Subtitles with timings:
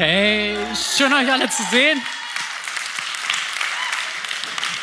[0.00, 0.56] Hey,
[0.96, 2.00] schön euch alle zu sehen.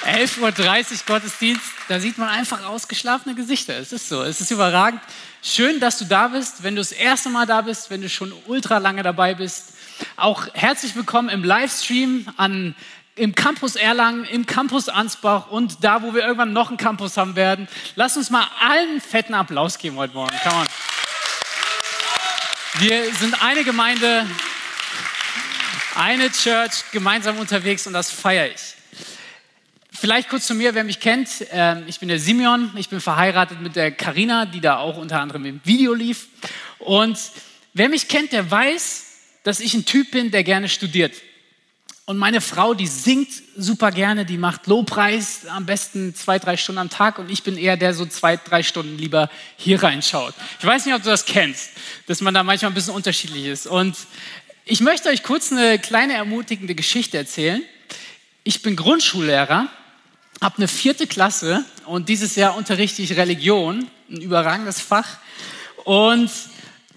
[0.04, 3.78] 11.30 Uhr Gottesdienst, da sieht man einfach ausgeschlafene Gesichter.
[3.78, 5.00] Es ist so, es ist überragend.
[5.42, 6.64] Schön, dass du da bist.
[6.64, 9.76] Wenn du das erste Mal da bist, wenn du schon ultra lange dabei bist,
[10.18, 12.76] auch herzlich willkommen im Livestream an,
[13.16, 17.38] im Campus Erlangen, im Campus Ansbach und da, wo wir irgendwann noch einen Campus haben
[17.38, 17.70] werden.
[17.96, 20.36] Lass uns mal allen einen fetten Applaus geben heute Morgen.
[20.44, 20.68] Come on.
[22.80, 24.28] Wir sind eine Gemeinde,
[25.96, 28.76] eine Church gemeinsam unterwegs und das feiere ich.
[29.92, 31.30] Vielleicht kurz zu mir, wer mich kennt.
[31.52, 35.22] Ähm, ich bin der Simeon, ich bin verheiratet mit der Karina, die da auch unter
[35.22, 36.28] anderem im Video lief.
[36.80, 37.18] Und
[37.74, 39.06] wer mich kennt, der weiß,
[39.44, 41.14] dass ich ein Typ bin, der gerne studiert.
[42.08, 46.78] Und meine Frau, die singt super gerne, die macht Lobpreis, am besten zwei, drei Stunden
[46.78, 47.18] am Tag.
[47.18, 50.36] Und ich bin eher der, so zwei, drei Stunden lieber hier reinschaut.
[50.60, 51.72] Ich weiß nicht, ob du das kennst,
[52.06, 53.66] dass man da manchmal ein bisschen unterschiedlich ist.
[53.66, 53.96] Und
[54.66, 57.62] ich möchte euch kurz eine kleine ermutigende Geschichte erzählen.
[58.44, 59.70] Ich bin Grundschullehrer
[60.42, 65.18] habe eine vierte Klasse und dieses Jahr unterrichte ich Religion, ein überragendes Fach.
[65.84, 66.30] Und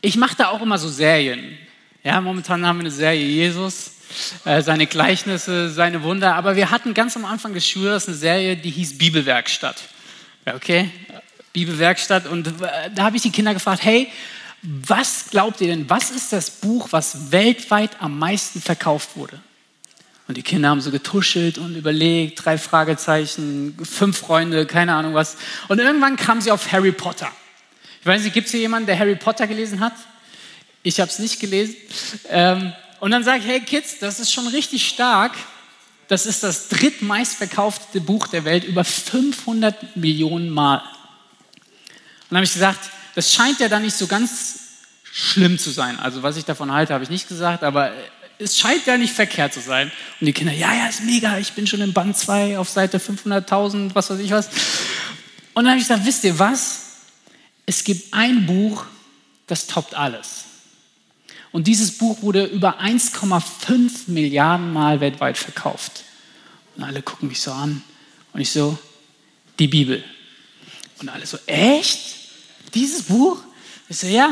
[0.00, 1.56] ich mache da auch immer so Serien.
[2.02, 3.92] Ja, momentan haben wir eine Serie Jesus,
[4.44, 6.34] äh, seine Gleichnisse, seine Wunder.
[6.34, 9.76] Aber wir hatten ganz am Anfang des Schuljahres eine Serie, die hieß Bibelwerkstatt.
[10.46, 10.90] Okay,
[11.52, 12.26] Bibelwerkstatt.
[12.26, 14.10] Und äh, da habe ich die Kinder gefragt, hey,
[14.62, 19.40] was glaubt ihr denn, was ist das Buch, was weltweit am meisten verkauft wurde?
[20.26, 25.38] Und die Kinder haben so getuschelt und überlegt, drei Fragezeichen, fünf Freunde, keine Ahnung was.
[25.68, 27.30] Und irgendwann kam sie auf Harry Potter.
[28.00, 29.94] Ich weiß nicht, gibt es hier jemanden, der Harry Potter gelesen hat?
[30.82, 31.76] Ich habe es nicht gelesen.
[32.28, 35.32] Ähm, und dann sage ich, hey Kids, das ist schon richtig stark.
[36.08, 40.78] Das ist das drittmeistverkauftete Buch der Welt, über 500 Millionen Mal.
[40.78, 40.84] Und
[42.30, 44.60] dann habe ich gesagt, das scheint ja dann nicht so ganz
[45.02, 45.98] schlimm zu sein.
[45.98, 47.92] Also was ich davon halte, habe ich nicht gesagt, aber
[48.38, 49.90] es scheint ja nicht verkehrt zu sein.
[50.20, 52.98] Und die Kinder, ja, ja, ist mega, ich bin schon im Band 2 auf Seite
[52.98, 54.46] 500.000, was weiß ich was.
[55.52, 56.82] Und dann habe ich gesagt, wisst ihr was?
[57.66, 58.84] Es gibt ein Buch,
[59.48, 60.44] das toppt alles.
[61.50, 66.04] Und dieses Buch wurde über 1,5 Milliarden Mal weltweit verkauft.
[66.76, 67.82] Und alle gucken mich so an.
[68.32, 68.78] Und ich so,
[69.58, 70.04] die Bibel.
[71.00, 72.17] Und alle so, echt?
[72.74, 73.38] Dieses Buch?
[73.88, 74.30] Ich so, ja.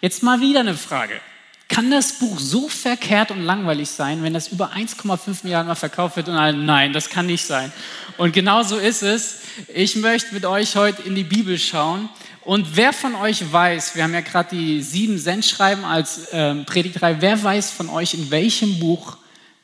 [0.00, 1.20] Jetzt mal wieder eine Frage.
[1.68, 6.16] Kann das Buch so verkehrt und langweilig sein, wenn das über 1,5 Milliarden Mal verkauft
[6.16, 6.28] wird?
[6.28, 7.72] Und alle, nein, das kann nicht sein.
[8.18, 9.40] Und genau so ist es.
[9.74, 12.08] Ich möchte mit euch heute in die Bibel schauen.
[12.42, 17.16] Und wer von euch weiß, wir haben ja gerade die sieben Sendschreiben als ähm, Predigtreihe,
[17.20, 19.16] wer weiß von euch, in welchem Buch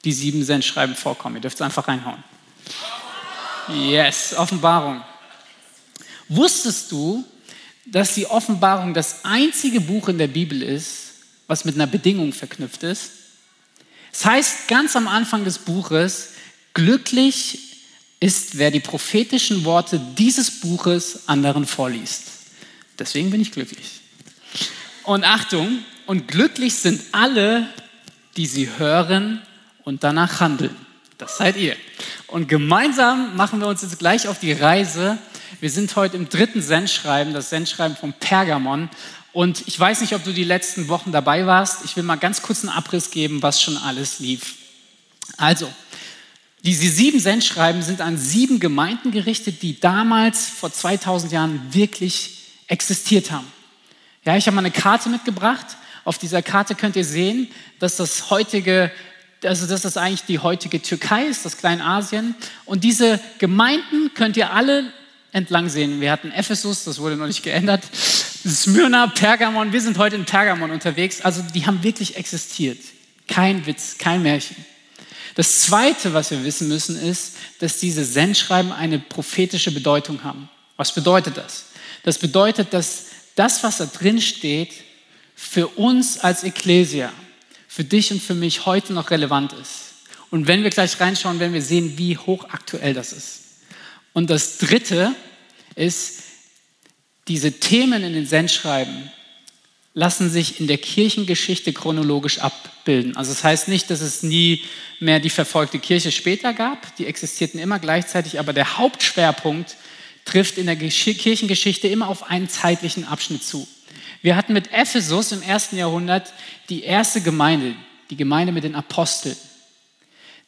[0.05, 1.37] die sieben Sendschreiben vorkommen?
[1.37, 2.25] Ihr dürft es einfach reinhauen.
[3.69, 5.03] Yes, Offenbarung.
[6.28, 7.25] Wusstest du,
[7.87, 11.15] dass die Offenbarung das einzige Buch in der Bibel ist,
[11.47, 13.10] was mit einer Bedingung verknüpft ist.
[14.12, 16.31] Es heißt ganz am Anfang des Buches,
[16.75, 17.59] glücklich
[18.21, 22.25] ist, wer die prophetischen Worte dieses Buches anderen vorliest.
[22.98, 24.00] Deswegen bin ich glücklich.
[25.04, 27.69] Und Achtung, und glücklich sind alle,
[28.37, 29.42] die sie hören
[29.82, 30.75] und danach handeln.
[31.19, 31.76] Das seid ihr.
[32.26, 35.19] Und gemeinsam machen wir uns jetzt gleich auf die Reise.
[35.61, 38.89] Wir sind heute im dritten Sendschreiben, das Sendschreiben von Pergamon.
[39.33, 41.85] Und ich weiß nicht, ob du die letzten Wochen dabei warst.
[41.85, 44.57] Ich will mal ganz kurz einen Abriss geben, was schon alles lief.
[45.37, 45.73] Also,
[46.65, 52.39] diese sieben Sendschreiben sind an sieben Gemeinden gerichtet, die damals vor 2000 Jahren wirklich
[52.69, 53.51] existiert haben.
[54.25, 55.67] Ja, ich habe mal eine Karte mitgebracht.
[56.05, 57.49] Auf dieser Karte könnt ihr sehen,
[57.79, 58.91] dass das heutige,
[59.45, 62.34] also dass das eigentlich die heutige Türkei ist, das Kleinasien.
[62.65, 64.93] Und diese Gemeinden könnt ihr alle
[65.32, 66.00] entlang sehen.
[66.00, 67.82] Wir hatten Ephesus, das wurde noch nicht geändert.
[68.47, 71.20] Smyrna, Pergamon, wir sind heute in Pergamon unterwegs.
[71.22, 72.78] Also die haben wirklich existiert.
[73.26, 74.56] Kein Witz, kein Märchen.
[75.34, 80.50] Das Zweite, was wir wissen müssen, ist, dass diese Sendschreiben eine prophetische Bedeutung haben.
[80.76, 81.66] Was bedeutet das?
[82.03, 84.72] Das bedeutet, dass das, was da drin steht,
[85.34, 87.10] für uns als Ekklesia,
[87.66, 89.95] für dich und für mich heute noch relevant ist.
[90.30, 93.41] Und wenn wir gleich reinschauen, werden wir sehen, wie hochaktuell das ist.
[94.12, 95.14] Und das Dritte
[95.74, 96.22] ist,
[97.28, 99.10] diese Themen in den Sendschreiben
[99.94, 103.16] lassen sich in der Kirchengeschichte chronologisch abbilden.
[103.16, 104.62] Also das heißt nicht, dass es nie
[105.00, 109.76] mehr die verfolgte Kirche später gab, die existierten immer gleichzeitig, aber der Hauptschwerpunkt
[110.24, 113.68] trifft in der Kirchengeschichte immer auf einen zeitlichen Abschnitt zu.
[114.22, 116.32] Wir hatten mit Ephesus im ersten Jahrhundert
[116.68, 117.74] die erste Gemeinde,
[118.09, 119.36] die Gemeinde mit den Aposteln.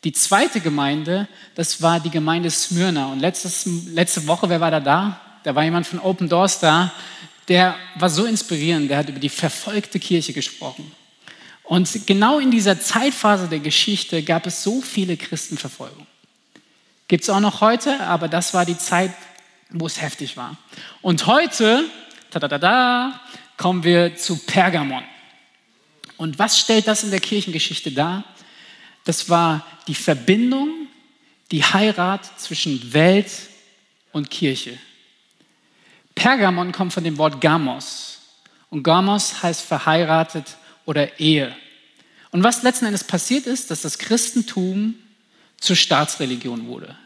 [0.04, 3.06] Die zweite Gemeinde, das war die Gemeinde Smyrna.
[3.06, 5.20] Und letztes, letzte Woche, wer war da da?
[5.44, 6.92] Da war jemand von Open Doors da,
[7.48, 10.90] der war so inspirierend, der hat über die verfolgte Kirche gesprochen.
[11.62, 16.06] Und genau in dieser Zeitphase der Geschichte gab es so viele Christenverfolgungen.
[17.08, 19.12] Gibt es auch noch heute, aber das war die Zeit,
[19.70, 20.56] wo es heftig war.
[21.02, 21.84] Und heute,
[22.30, 23.12] ta -da -da -da,
[23.56, 25.02] kommen wir zu Pergamon.
[26.16, 28.24] Und was stellt das in der Kirchengeschichte dar?
[29.04, 30.88] Das war die Verbindung,
[31.50, 33.30] die Heirat zwischen Welt
[34.12, 34.78] und Kirche.
[36.14, 38.20] Pergamon kommt von dem Wort Gamos.
[38.70, 41.54] Und Gamos heißt verheiratet oder Ehe.
[42.30, 44.94] Und was letzten Endes passiert ist, dass das Christentum
[45.60, 46.96] zur Staatsreligion wurde.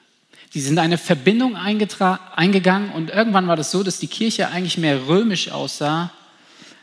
[0.55, 5.07] Die sind eine Verbindung eingegangen und irgendwann war das so, dass die Kirche eigentlich mehr
[5.07, 6.11] römisch aussah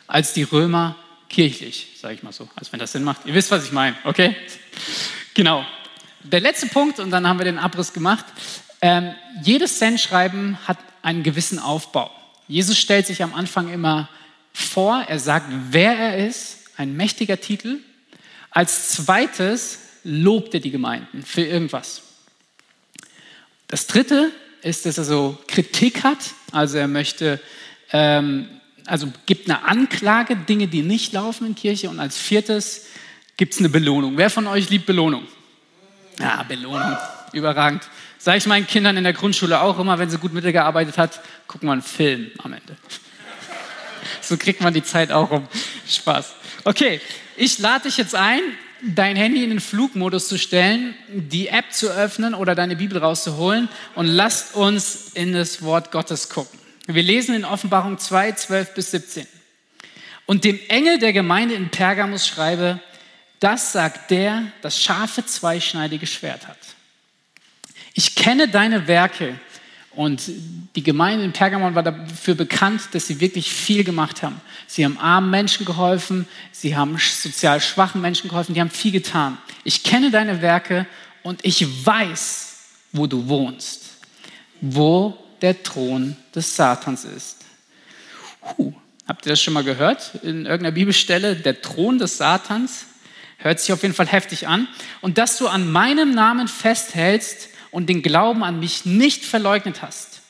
[0.06, 0.96] als die Römer
[1.30, 3.25] kirchlich, sage ich mal so, als wenn das Sinn macht.
[3.25, 4.36] Ihr wisst, was ich meine, okay?
[5.33, 5.66] Genau.
[6.24, 8.25] Der letzte Punkt, und dann haben wir den Abriss gemacht.
[8.81, 9.13] Ähm,
[9.44, 12.12] jedes Sendschreiben hat einen gewissen Aufbau.
[12.48, 14.10] Jesus stellt sich am Anfang immer
[14.54, 17.80] vor, er sagt, wer er ist, ein mächtiger Titel.
[18.51, 22.01] Als zweites lobt er die Gemeinden für irgendwas.
[23.68, 24.31] Das dritte
[24.62, 26.18] ist, dass er so Kritik hat,
[26.51, 27.39] also er möchte,
[27.92, 28.50] ähm,
[28.86, 31.90] also gibt eine Anklage, Dinge, die nicht laufen in Kirche.
[31.90, 32.86] Und als viertes
[33.38, 34.18] gibt es eine Belohnung.
[34.18, 35.24] Wer von euch liebt Belohnung?
[36.20, 36.98] Ja, Belohnung,
[37.34, 37.84] überragend.
[38.18, 41.68] Sage ich meinen Kindern in der Grundschule auch immer, wenn sie gut mitgearbeitet hat, gucken
[41.68, 42.76] wir einen Film am Ende.
[44.22, 45.48] So kriegt man die Zeit auch um.
[45.88, 46.34] Spaß.
[46.64, 47.02] Okay,
[47.36, 48.42] ich lade dich jetzt ein,
[48.82, 53.70] dein Handy in den Flugmodus zu stellen, die App zu öffnen oder deine Bibel rauszuholen
[53.94, 56.60] und lasst uns in das Wort Gottes gucken.
[56.88, 59.28] Wir lesen in Offenbarung 2, 12 bis 17.
[60.28, 62.80] Und dem Engel der Gemeinde in Pergamus schreibe,
[63.40, 66.58] das sagt der, das scharfe zweischneidige Schwert hat.
[67.94, 69.40] Ich kenne deine Werke
[69.92, 70.24] und
[70.76, 74.42] die Gemeinde in Pergamon war dafür bekannt, dass sie wirklich viel gemacht haben.
[74.68, 79.38] Sie haben armen Menschen geholfen, sie haben sozial schwachen Menschen geholfen, die haben viel getan.
[79.64, 80.86] Ich kenne deine Werke
[81.24, 82.58] und ich weiß,
[82.92, 83.84] wo du wohnst,
[84.62, 87.38] wo der Thron des Satans ist.
[88.58, 88.74] Huh.
[89.08, 91.36] Habt ihr das schon mal gehört in irgendeiner Bibelstelle?
[91.36, 92.86] Der Thron des Satans
[93.38, 94.68] hört sich auf jeden Fall heftig an.
[95.02, 100.22] Und dass du an meinem Namen festhältst, und den Glauben an mich nicht verleugnet hast.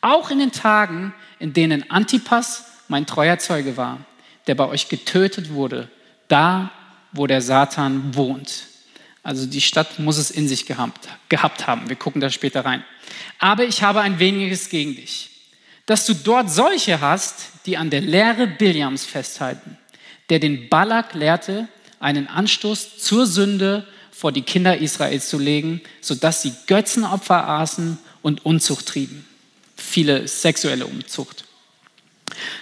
[0.00, 3.98] Auch in den Tagen, in denen Antipas mein treuer Zeuge war,
[4.46, 5.90] der bei euch getötet wurde,
[6.28, 6.70] da,
[7.12, 8.68] wo der Satan wohnt.
[9.24, 11.88] Also die Stadt muss es in sich gehabt, gehabt haben.
[11.88, 12.84] Wir gucken da später rein.
[13.38, 15.30] Aber ich habe ein weniges gegen dich,
[15.86, 19.78] dass du dort solche hast, die an der Lehre Biliams festhalten,
[20.28, 21.68] der den Balak lehrte,
[22.00, 28.44] einen Anstoß zur Sünde vor die Kinder Israels zu legen, sodass sie Götzenopfer aßen und
[28.44, 29.26] Unzucht trieben.
[29.74, 31.44] Viele sexuelle Unzucht.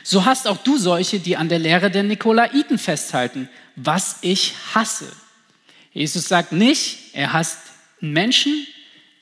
[0.04, 5.10] So hast auch du solche, die an der Lehre der Nikolaiten festhalten, was ich hasse.
[5.92, 7.58] Jesus sagt nicht, er hasst
[8.00, 8.66] Menschen,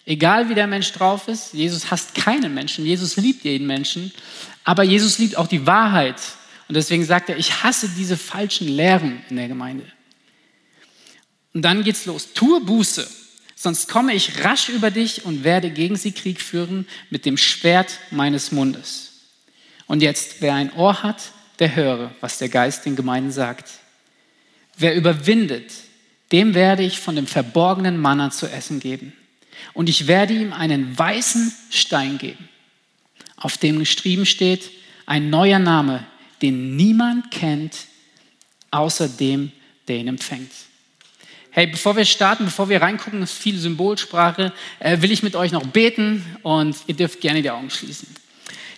[0.07, 1.53] egal wie der Mensch drauf ist.
[1.53, 4.13] Jesus hasst keinen Menschen, Jesus liebt jeden Menschen,
[4.65, 6.21] aber Jesus liebt auch die Wahrheit.
[6.69, 9.85] Und deswegen sagt er, ich hasse diese falschen Lehren in der Gemeinde.
[11.53, 12.33] Und dann geht's los.
[12.33, 13.11] Tue Buße,
[13.57, 17.99] sonst komme ich rasch über dich und werde gegen sie Krieg führen mit dem Schwert
[18.13, 19.11] meines Mundes.
[19.87, 23.69] Und jetzt, wer ein Ohr hat, der höre, was der Geist den Gemeinden sagt.
[24.77, 25.73] Wer überwindet,
[26.33, 29.13] dem werde ich von dem verborgenen Manna zu essen geben.
[29.75, 32.49] Und ich werde ihm einen weißen Stein geben,
[33.37, 34.71] auf dem geschrieben steht,
[35.07, 36.07] ein neuer Name,
[36.43, 37.77] den niemand kennt,
[38.71, 39.53] außer dem,
[39.89, 40.51] der ihn empfängt.
[41.53, 45.35] Hey, bevor wir starten, bevor wir reingucken, das ist viel Symbolsprache, äh, will ich mit
[45.35, 48.09] euch noch beten und ihr dürft gerne die Augen schließen.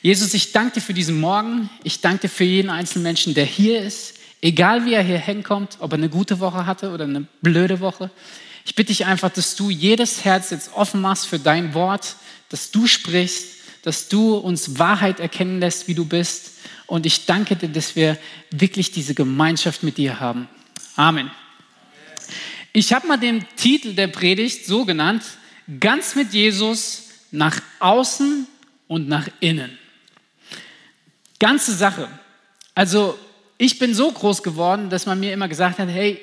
[0.01, 1.69] Jesus, ich danke dir für diesen Morgen.
[1.85, 5.79] Ich danke dir für jeden einzelnen Menschen, der hier ist, egal wie er hier hinkommt,
[5.79, 8.11] ob er eine gute Woche hatte oder eine blöde Woche.
[8.67, 12.17] Ich bitte dich einfach, dass du jedes Herz jetzt offen machst für dein Wort,
[12.51, 13.47] dass du sprichst,
[13.83, 16.53] dass du uns Wahrheit erkennen lässt, wie du bist.
[16.87, 18.19] Und ich danke dir, dass wir
[18.51, 20.49] wirklich diese Gemeinschaft mit dir haben.
[20.97, 21.31] Amen.
[22.73, 25.23] Ich habe mal den Titel der Predigt so genannt,
[25.81, 28.47] ganz mit Jesus nach außen
[28.89, 29.79] und nach innen.
[31.39, 32.09] Ganze Sache.
[32.75, 33.19] Also
[33.63, 36.21] ich bin so groß geworden, dass man mir immer gesagt hat, hey,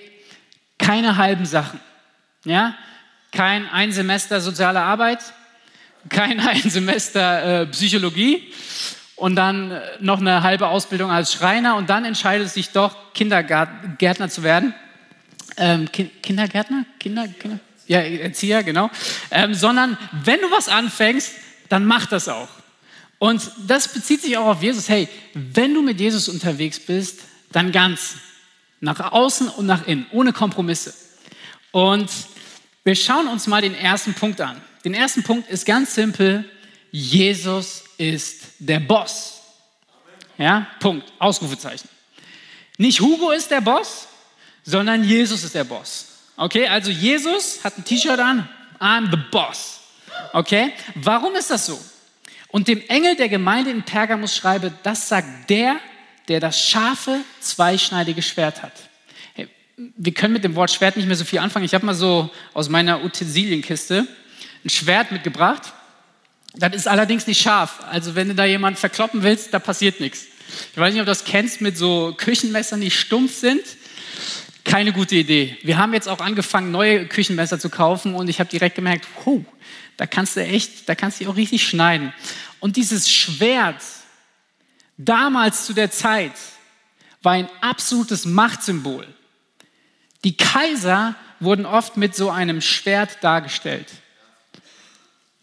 [0.78, 1.80] keine halben Sachen.
[2.44, 2.76] Ja?
[3.32, 5.20] Kein ein Semester soziale Arbeit,
[6.10, 8.52] kein ein Semester äh, Psychologie
[9.16, 13.14] und dann äh, noch eine halbe Ausbildung als Schreiner und dann entscheidet es sich doch,
[13.14, 14.74] Kindergärtner zu werden
[15.60, 18.90] ähm, Kindergärtner, Kinder, Kinder, ja, Erzieher, genau,
[19.32, 21.34] ähm, sondern wenn du was anfängst,
[21.70, 22.50] dann mach das auch.
[23.20, 24.88] Und das bezieht sich auch auf Jesus.
[24.88, 27.20] Hey, wenn du mit Jesus unterwegs bist,
[27.52, 28.16] dann ganz.
[28.82, 30.94] Nach außen und nach innen, ohne Kompromisse.
[31.72, 32.10] Und
[32.86, 34.62] wir schauen uns mal den ersten Punkt an.
[34.86, 36.50] Den ersten Punkt ist ganz simpel.
[36.92, 39.42] Jesus ist der Boss.
[40.38, 41.90] Ja, Punkt, Ausrufezeichen.
[42.78, 44.08] Nicht Hugo ist der Boss,
[44.64, 46.06] sondern Jesus ist der Boss.
[46.38, 48.48] Okay, also Jesus hat ein T-Shirt an,
[48.80, 49.82] I'm the Boss.
[50.32, 51.78] Okay, warum ist das so?
[52.48, 55.80] Und dem Engel der Gemeinde in Pergamus schreibe, das sagt der,
[56.30, 58.74] der das scharfe, zweischneidige Schwert hat.
[59.34, 61.66] Hey, wir können mit dem Wort Schwert nicht mehr so viel anfangen.
[61.66, 64.08] Ich habe mal so aus meiner Utensilienkiste
[64.64, 65.74] ein Schwert mitgebracht.
[66.56, 67.80] Das ist allerdings nicht scharf.
[67.90, 70.26] Also wenn du da jemanden verkloppen willst, da passiert nichts.
[70.72, 73.62] Ich weiß nicht, ob du das kennst mit so Küchenmessern, die stumpf sind.
[74.64, 75.58] Keine gute Idee.
[75.64, 79.42] Wir haben jetzt auch angefangen, neue Küchenmesser zu kaufen und ich habe direkt gemerkt, oh,
[79.98, 82.14] da kannst du echt, da kannst du auch richtig schneiden.
[82.60, 83.82] Und dieses Schwert,
[85.00, 86.34] damals zu der Zeit,
[87.24, 89.08] war ein absolutes Machtsymbol.
[90.24, 93.88] Die Kaiser wurden oft mit so einem Schwert dargestellt.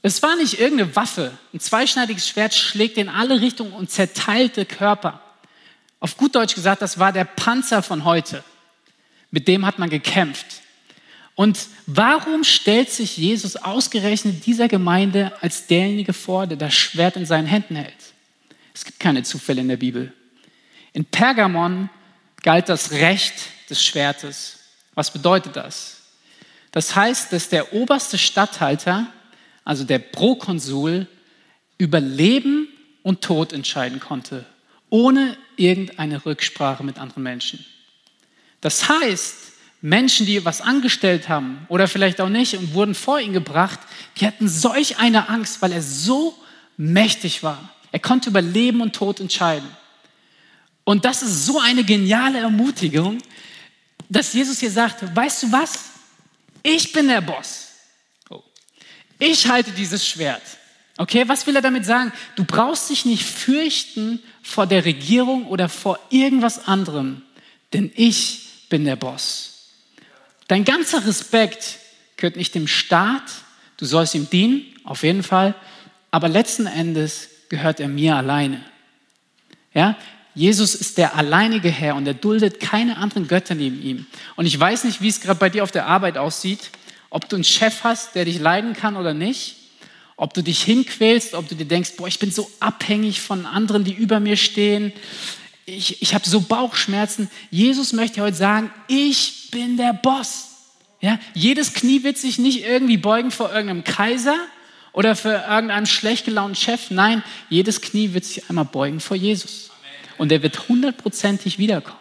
[0.03, 1.33] Es war nicht irgendeine Waffe.
[1.53, 5.21] Ein zweischneidiges Schwert schlägt in alle Richtungen und zerteilte Körper.
[5.99, 8.45] Auf gut Deutsch gesagt, das war der Panzer von heute.
[9.31, 10.63] Mit dem hat man gekämpft.
[11.35, 17.27] Und warum stellt sich Jesus ausgerechnet dieser Gemeinde als derjenige vor, der das Schwert in
[17.27, 18.06] seinen Händen hält?
[18.77, 20.13] Es gibt keine Zufälle in der Bibel.
[20.93, 21.89] In Pergamon
[22.43, 23.35] galt das Recht
[23.71, 24.59] des Schwertes.
[24.95, 26.03] Was bedeutet das?
[26.73, 29.07] Das heißt, dass der oberste Statthalter
[29.67, 31.07] also der Prokonsul,
[31.77, 32.69] über Leben
[33.03, 34.47] und Tod entscheiden konnte,
[34.89, 37.67] ohne irgendeine Rücksprache mit anderen Menschen.
[38.63, 39.35] Das heißt,
[39.83, 43.81] Menschen, die was angestellt haben oder vielleicht auch nicht und wurden vor ihn gebracht,
[44.19, 46.39] die hatten solch eine Angst, weil er so
[46.77, 47.76] mächtig war.
[47.93, 49.69] Er konnte über Leben und Tod entscheiden.
[50.85, 53.19] Und das ist so eine geniale Ermutigung,
[54.09, 55.91] dass Jesus hier sagt, weißt du was?
[56.63, 57.69] Ich bin der Boss.
[59.19, 60.43] Ich halte dieses Schwert.
[60.99, 62.13] Okay, was will er damit sagen?
[62.37, 67.23] Du brauchst dich nicht fürchten vor der Regierung oder vor irgendwas anderem,
[67.73, 69.73] denn ich bin der Boss.
[70.49, 71.79] Dein ganzer Respekt
[72.17, 73.25] gehört nicht dem Staat,
[73.77, 75.55] du sollst ihm dienen, auf jeden Fall,
[76.11, 78.61] aber letzten Endes gehört er mir alleine.
[79.75, 79.97] Ja?
[80.35, 84.07] Jesus ist der alleinige Herr und er duldet keine anderen Götter neben ihm.
[84.37, 86.71] Und ich weiß nicht, wie es gerade bei dir auf der Arbeit aussieht,
[87.09, 89.57] ob du einen Chef hast, der dich leiden kann oder nicht,
[90.17, 93.85] ob du dich hinquälst, ob du dir denkst, boah, ich bin so abhängig von anderen,
[93.85, 94.93] die über mir stehen,
[95.67, 97.29] ich, ich habe so Bauchschmerzen.
[97.51, 100.51] Jesus möchte heute sagen, ich bin der Boss.
[101.01, 101.19] Ja?
[101.35, 104.37] Jedes Knie wird sich nicht irgendwie beugen vor irgendeinem Kaiser
[104.97, 106.91] oder für irgendeinen schlecht gelaunten Chef.
[106.91, 109.71] Nein, jedes Knie wird sich einmal beugen vor Jesus.
[110.17, 111.99] Und er wird hundertprozentig wiederkommen.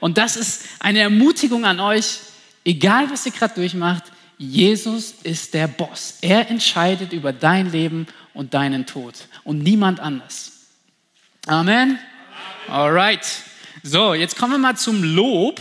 [0.00, 2.18] Und das ist eine Ermutigung an euch,
[2.62, 4.04] egal was ihr gerade durchmacht,
[4.36, 6.18] Jesus ist der Boss.
[6.20, 10.52] Er entscheidet über dein Leben und deinen Tod und niemand anders.
[11.46, 11.98] Amen.
[12.68, 13.26] Alright.
[13.82, 15.58] So, jetzt kommen wir mal zum Lob.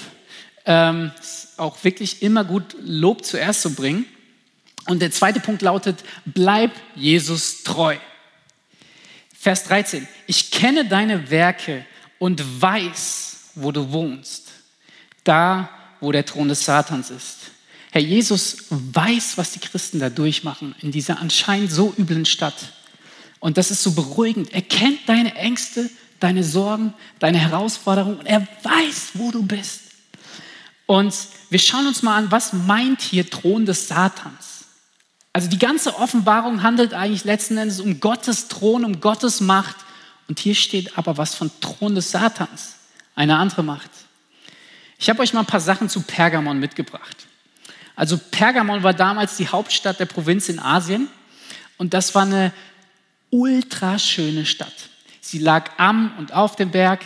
[0.66, 4.06] Ähm, ist auch wirklich immer gut, Lob zuerst zu bringen.
[4.90, 7.96] Und der zweite Punkt lautet: Bleib Jesus treu.
[9.32, 10.08] Vers 13.
[10.26, 11.86] Ich kenne deine Werke
[12.18, 14.48] und weiß, wo du wohnst.
[15.24, 15.70] Da,
[16.00, 17.38] wo der Thron des Satans ist.
[17.92, 22.74] Herr Jesus weiß, was die Christen da durchmachen in dieser anscheinend so üblen Stadt.
[23.40, 24.52] Und das ist so beruhigend.
[24.54, 25.88] Er kennt deine Ängste,
[26.20, 29.82] deine Sorgen, deine Herausforderungen und er weiß, wo du bist.
[30.88, 31.14] Und
[31.52, 34.49] wir schauen uns mal an, was meint hier Thron des Satans?
[35.40, 39.78] Also die ganze Offenbarung handelt eigentlich letzten Endes um Gottes Thron, um Gottes Macht.
[40.28, 42.76] Und hier steht aber was von Thron des Satans,
[43.16, 43.90] eine andere Macht.
[44.98, 47.26] Ich habe euch mal ein paar Sachen zu Pergamon mitgebracht.
[47.96, 51.08] Also Pergamon war damals die Hauptstadt der Provinz in Asien
[51.78, 52.52] und das war eine
[53.30, 54.90] ultraschöne Stadt.
[55.30, 57.02] Sie lag am und auf dem Berg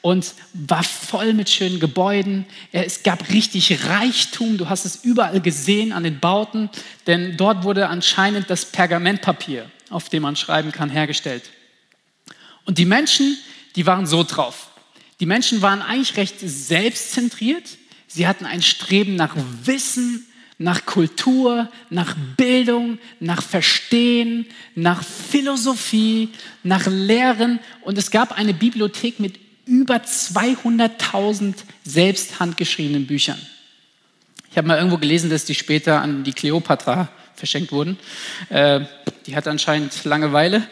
[0.00, 2.46] und war voll mit schönen Gebäuden.
[2.70, 4.58] Es gab richtig Reichtum.
[4.58, 6.70] Du hast es überall gesehen an den Bauten,
[7.08, 11.50] denn dort wurde anscheinend das Pergamentpapier, auf dem man schreiben kann, hergestellt.
[12.64, 13.36] Und die Menschen,
[13.74, 14.68] die waren so drauf.
[15.18, 17.76] Die Menschen waren eigentlich recht selbstzentriert.
[18.06, 20.24] Sie hatten ein Streben nach Wissen,
[20.58, 26.30] nach Kultur, nach Bildung, nach Verstehen, nach Philosophie,
[26.62, 27.58] nach Lehren.
[27.82, 33.38] Und es gab eine Bibliothek mit über 200.000 selbst handgeschriebenen Büchern.
[34.50, 37.98] Ich habe mal irgendwo gelesen, dass die später an die Kleopatra verschenkt wurden.
[38.50, 38.82] Äh,
[39.26, 40.68] die hat anscheinend Langeweile.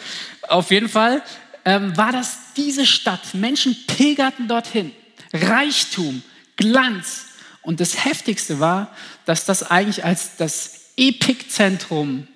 [0.48, 1.22] Auf jeden Fall
[1.64, 3.34] ähm, war das diese Stadt.
[3.34, 4.92] Menschen pilgerten dorthin.
[5.32, 6.22] Reichtum,
[6.56, 7.26] Glanz.
[7.62, 12.26] Und das Heftigste war, dass das eigentlich als das Epikzentrum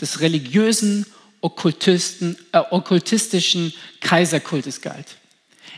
[0.00, 1.06] des religiösen,
[1.42, 5.16] äh, okkultistischen Kaiserkultes galt.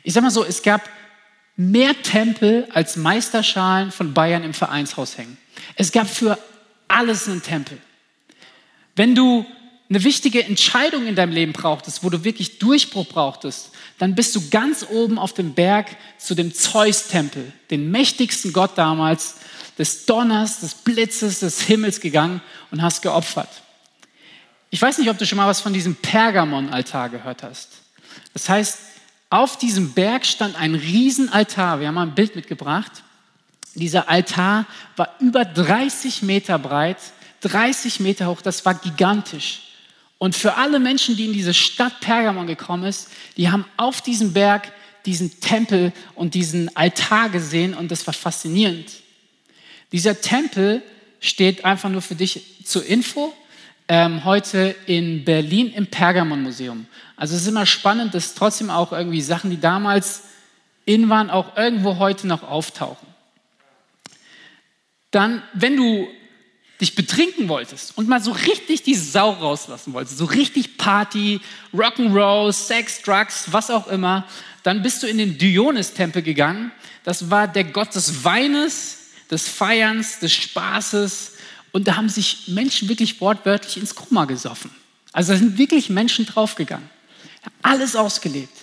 [0.02, 0.88] Ich sage mal so, es gab
[1.56, 5.38] mehr Tempel als Meisterschalen von Bayern im Vereinshaus hängen.
[5.76, 6.38] Es gab für
[6.88, 7.78] alles einen Tempel.
[8.96, 9.46] Wenn du
[9.92, 14.48] eine wichtige Entscheidung in deinem Leben brauchtest, wo du wirklich Durchbruch brauchtest, dann bist du
[14.48, 19.36] ganz oben auf dem Berg zu dem Zeus-Tempel, den mächtigsten Gott damals,
[19.76, 23.50] des Donners, des Blitzes, des Himmels gegangen und hast geopfert.
[24.70, 27.68] Ich weiß nicht, ob du schon mal was von diesem Pergamon-Altar gehört hast.
[28.32, 28.78] Das heißt,
[29.28, 31.80] auf diesem Berg stand ein Riesenaltar.
[31.80, 33.02] Wir haben mal ein Bild mitgebracht.
[33.74, 34.64] Dieser Altar
[34.96, 36.96] war über 30 Meter breit,
[37.42, 38.40] 30 Meter hoch.
[38.40, 39.68] Das war gigantisch.
[40.22, 44.32] Und für alle Menschen, die in diese Stadt Pergamon gekommen ist, die haben auf diesem
[44.32, 44.70] Berg
[45.04, 48.88] diesen Tempel und diesen Altar gesehen und das war faszinierend.
[49.90, 50.80] Dieser Tempel
[51.18, 53.34] steht einfach nur für dich zur Info
[53.88, 56.86] ähm, heute in Berlin im Pergamon Museum.
[57.16, 60.22] Also es ist immer spannend, dass trotzdem auch irgendwie Sachen, die damals
[60.84, 63.08] in waren, auch irgendwo heute noch auftauchen.
[65.10, 66.06] Dann, wenn du
[66.82, 71.40] dich betrinken wolltest und mal so richtig die Sau rauslassen wolltest, so richtig Party,
[71.72, 74.26] Rock'n'Roll, Sex, Drugs, was auch immer,
[74.64, 76.72] dann bist du in den Dionys-Tempel gegangen.
[77.04, 78.98] Das war der Gott des Weines,
[79.30, 81.32] des Feierns, des Spaßes.
[81.70, 84.70] Und da haben sich Menschen wirklich wortwörtlich ins Koma gesoffen.
[85.12, 86.88] Also da sind wirklich Menschen draufgegangen.
[87.62, 88.56] Alles ausgelebt.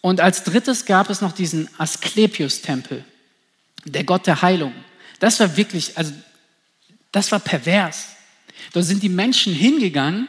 [0.00, 3.04] Und als drittes gab es noch diesen Asklepios-Tempel,
[3.84, 4.72] der Gott der Heilung.
[5.18, 6.12] Das war wirklich, also
[7.16, 8.08] das war pervers.
[8.72, 10.28] Da sind die Menschen hingegangen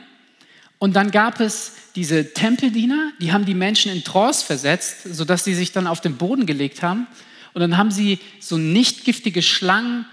[0.79, 5.53] und dann gab es diese Tempeldiener, die haben die Menschen in Trance versetzt, sodass sie
[5.53, 7.08] sich dann auf den Boden gelegt haben.
[7.53, 10.06] Und dann haben sie so nicht giftige Schlangen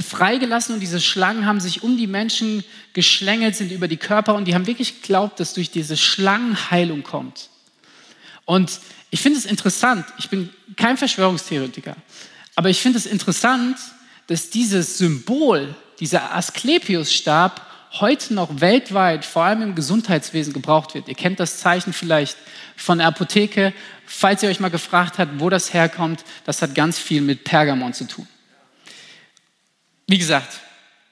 [0.00, 2.64] freigelassen und diese Schlangen haben sich um die Menschen
[2.94, 7.02] geschlängelt, sind über die Körper und die haben wirklich geglaubt, dass durch diese Schlangen Heilung
[7.02, 7.50] kommt.
[8.46, 11.96] Und ich finde es interessant, ich bin kein Verschwörungstheoretiker,
[12.56, 13.76] aber ich finde es interessant,
[14.26, 17.66] dass dieses Symbol, dieser Asklepios-Stab,
[18.00, 21.08] heute noch weltweit, vor allem im Gesundheitswesen, gebraucht wird.
[21.08, 22.36] Ihr kennt das Zeichen vielleicht
[22.76, 23.72] von der Apotheke.
[24.06, 27.92] Falls ihr euch mal gefragt habt, wo das herkommt, das hat ganz viel mit Pergamon
[27.92, 28.26] zu tun.
[30.06, 30.60] Wie gesagt,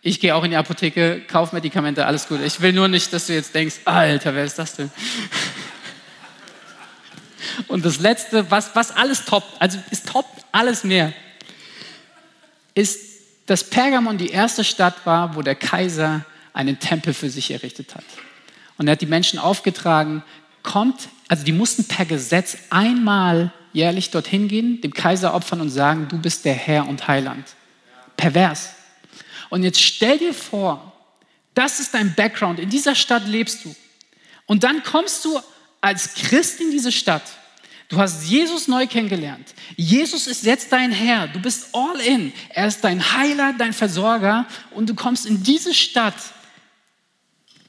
[0.02, 2.40] ich gehe auch in die Apotheke, kaufe Medikamente, alles gut.
[2.40, 4.90] Ich will nur nicht, dass du jetzt denkst, Alter, wer ist das denn?
[7.68, 11.12] Und das Letzte, was, was alles toppt, also es toppt alles mehr,
[12.74, 13.15] ist,
[13.46, 18.04] dass Pergamon die erste Stadt war, wo der Kaiser einen Tempel für sich errichtet hat.
[18.78, 20.22] Und er hat die Menschen aufgetragen,
[20.62, 26.08] kommt, also die mussten per Gesetz einmal jährlich dorthin gehen, dem Kaiser opfern und sagen,
[26.08, 27.44] du bist der Herr und Heiland.
[28.16, 28.70] Pervers.
[29.50, 30.92] Und jetzt stell dir vor,
[31.54, 33.74] das ist dein Background, in dieser Stadt lebst du.
[34.46, 35.38] Und dann kommst du
[35.80, 37.22] als Christ in diese Stadt.
[37.88, 39.54] Du hast Jesus neu kennengelernt.
[39.76, 41.28] Jesus ist jetzt dein Herr.
[41.28, 42.32] Du bist all in.
[42.48, 44.46] Er ist dein Heiler, dein Versorger.
[44.72, 46.16] Und du kommst in diese Stadt,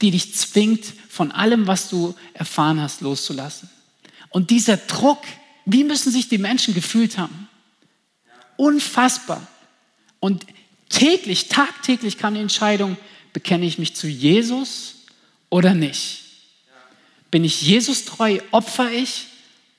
[0.02, 3.70] die dich zwingt, von allem, was du erfahren hast, loszulassen.
[4.30, 5.24] Und dieser Druck,
[5.66, 7.48] wie müssen sich die Menschen gefühlt haben?
[8.56, 9.46] Unfassbar.
[10.20, 10.46] Und
[10.90, 12.98] Täglich, tagtäglich kam die Entscheidung,
[13.34, 14.96] bekenne ich mich zu Jesus
[15.50, 16.24] oder nicht?
[17.30, 19.28] Bin ich Jesus treu, opfer ich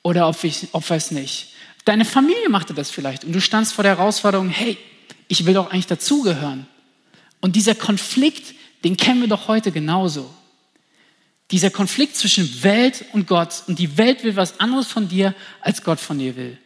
[0.02, 1.54] oder opfer ich, opfer es nicht?
[1.84, 4.76] Deine Familie machte das vielleicht und du standst vor der Herausforderung, hey,
[5.28, 6.66] ich will doch eigentlich dazugehören.
[7.40, 10.32] Und dieser Konflikt, den kennen wir doch heute genauso.
[11.50, 15.82] Dieser Konflikt zwischen Welt und Gott und die Welt will was anderes von dir, als
[15.82, 16.58] Gott von dir will.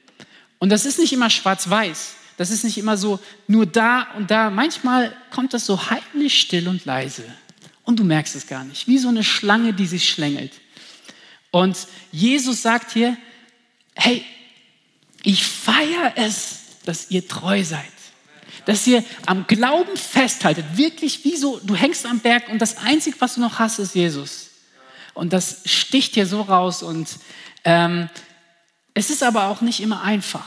[0.58, 2.14] Und das ist nicht immer schwarz-weiß.
[2.36, 4.50] Das ist nicht immer so nur da und da.
[4.50, 7.24] Manchmal kommt das so heimlich still und leise.
[7.84, 8.88] Und du merkst es gar nicht.
[8.88, 10.52] Wie so eine Schlange, die sich schlängelt.
[11.52, 13.16] Und Jesus sagt hier,
[13.94, 14.24] hey,
[15.22, 17.84] ich feiere es, dass ihr treu seid.
[18.64, 20.64] Dass ihr am Glauben festhaltet.
[20.76, 23.94] Wirklich wie so, du hängst am Berg und das Einzige, was du noch hast, ist
[23.94, 24.50] Jesus.
[25.14, 26.82] Und das sticht hier so raus.
[26.82, 27.08] Und
[27.64, 28.08] ähm,
[28.94, 30.46] es ist aber auch nicht immer einfach.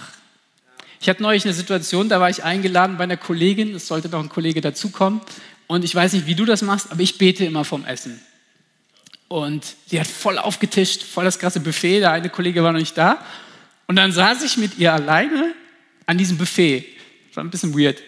[0.99, 4.21] Ich hatte neulich eine Situation, da war ich eingeladen bei einer Kollegin, es sollte noch
[4.21, 5.21] ein Kollege dazukommen.
[5.67, 8.19] Und ich weiß nicht, wie du das machst, aber ich bete immer vom Essen.
[9.27, 12.97] Und sie hat voll aufgetischt, voll das krasse Buffet, der eine Kollege war noch nicht
[12.97, 13.25] da.
[13.87, 15.53] Und dann saß ich mit ihr alleine
[16.05, 16.85] an diesem Buffet.
[17.33, 18.01] War ein bisschen weird.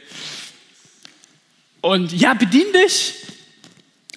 [1.81, 3.15] Und ja, bedien dich.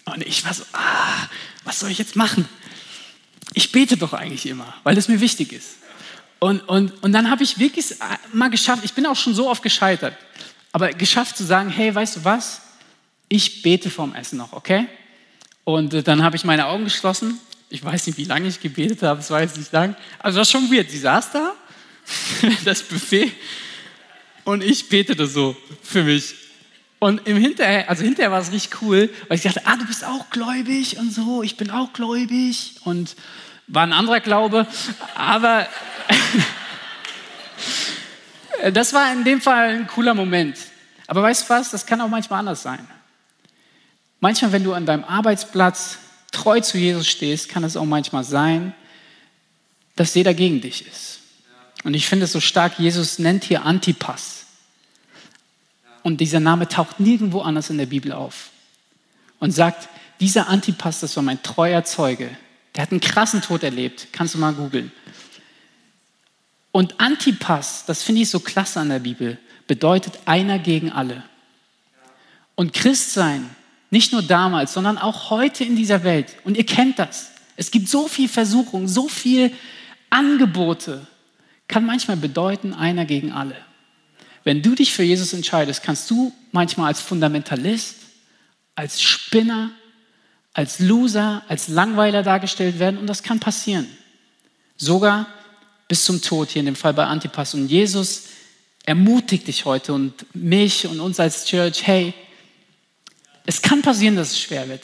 [0.05, 1.29] Und ich war so, ah,
[1.65, 2.49] was soll ich jetzt machen?
[3.55, 5.77] Ich bete doch eigentlich immer, weil es mir wichtig ist.
[6.39, 7.95] Und, und, und dann habe ich wirklich
[8.33, 10.17] mal geschafft, ich bin auch schon so oft gescheitert,
[10.73, 12.63] aber geschafft zu sagen, hey, weißt du was?
[13.29, 14.87] Ich bete vorm Essen noch, okay?
[15.75, 17.39] Und äh, dann habe ich meine Augen geschlossen.
[17.69, 19.95] Ich weiß nicht, wie lange ich gebetet habe, es war jetzt nicht lang.
[20.19, 20.91] Also das war schon weird.
[20.91, 21.53] Sie saß da,
[22.65, 23.33] das Buffet,
[24.45, 26.35] und ich betete so für mich.
[26.99, 30.05] Und im Hinterher, also hinterher war es richtig cool, weil ich dachte, ah, du bist
[30.05, 33.17] auch gläubig und so, ich bin auch gläubig und
[33.69, 34.67] war ein anderer Glaube,
[35.15, 35.67] aber
[38.73, 40.59] das war in dem Fall ein cooler Moment.
[41.07, 42.87] Aber weißt du was, das kann auch manchmal anders sein.
[44.21, 45.99] Manchmal, wenn du an deinem Arbeitsplatz
[46.31, 48.75] treu zu Jesus stehst, kann es auch manchmal sein,
[49.97, 51.21] dass jeder gegen dich ist.
[51.85, 54.45] Und ich finde es so stark, Jesus nennt hier Antipas.
[56.03, 58.51] Und dieser Name taucht nirgendwo anders in der Bibel auf.
[59.39, 59.89] Und sagt,
[60.21, 62.31] dieser Antipas, das war mein treuer Zeuge.
[62.75, 64.09] Der hat einen krassen Tod erlebt.
[64.13, 64.93] Kannst du mal googeln.
[66.73, 71.25] Und Antipas, das finde ich so klasse an der Bibel, bedeutet einer gegen alle.
[72.55, 73.49] Und Christsein,
[73.90, 76.37] nicht nur damals, sondern auch heute in dieser Welt.
[76.44, 77.31] Und ihr kennt das.
[77.57, 79.53] Es gibt so viel Versuchung, so viel
[80.09, 81.07] Angebote,
[81.68, 83.57] kann manchmal bedeuten, einer gegen alle.
[84.42, 87.96] Wenn du dich für Jesus entscheidest, kannst du manchmal als Fundamentalist,
[88.74, 89.70] als Spinner,
[90.53, 93.87] als Loser, als Langweiler dargestellt werden und das kann passieren.
[94.76, 95.26] Sogar
[95.87, 97.55] bis zum Tod, hier in dem Fall bei Antipas.
[97.55, 98.24] Und Jesus
[98.85, 102.14] ermutigt dich heute und mich und uns als Church, hey,
[103.46, 104.83] es kann passieren, dass es schwer wird,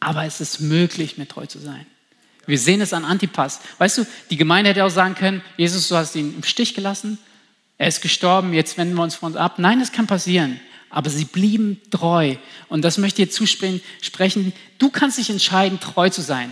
[0.00, 1.86] aber es ist möglich, mir treu zu sein.
[2.46, 3.60] Wir sehen es an Antipas.
[3.78, 7.18] Weißt du, die Gemeinde hätte auch sagen können, Jesus, du hast ihn im Stich gelassen,
[7.78, 9.58] er ist gestorben, jetzt wenden wir uns von uns ab.
[9.58, 10.60] Nein, es kann passieren.
[10.90, 12.36] Aber sie blieben treu.
[12.68, 14.52] Und das möchte ich dir zusprechen.
[14.78, 16.50] Du kannst dich entscheiden, treu zu sein.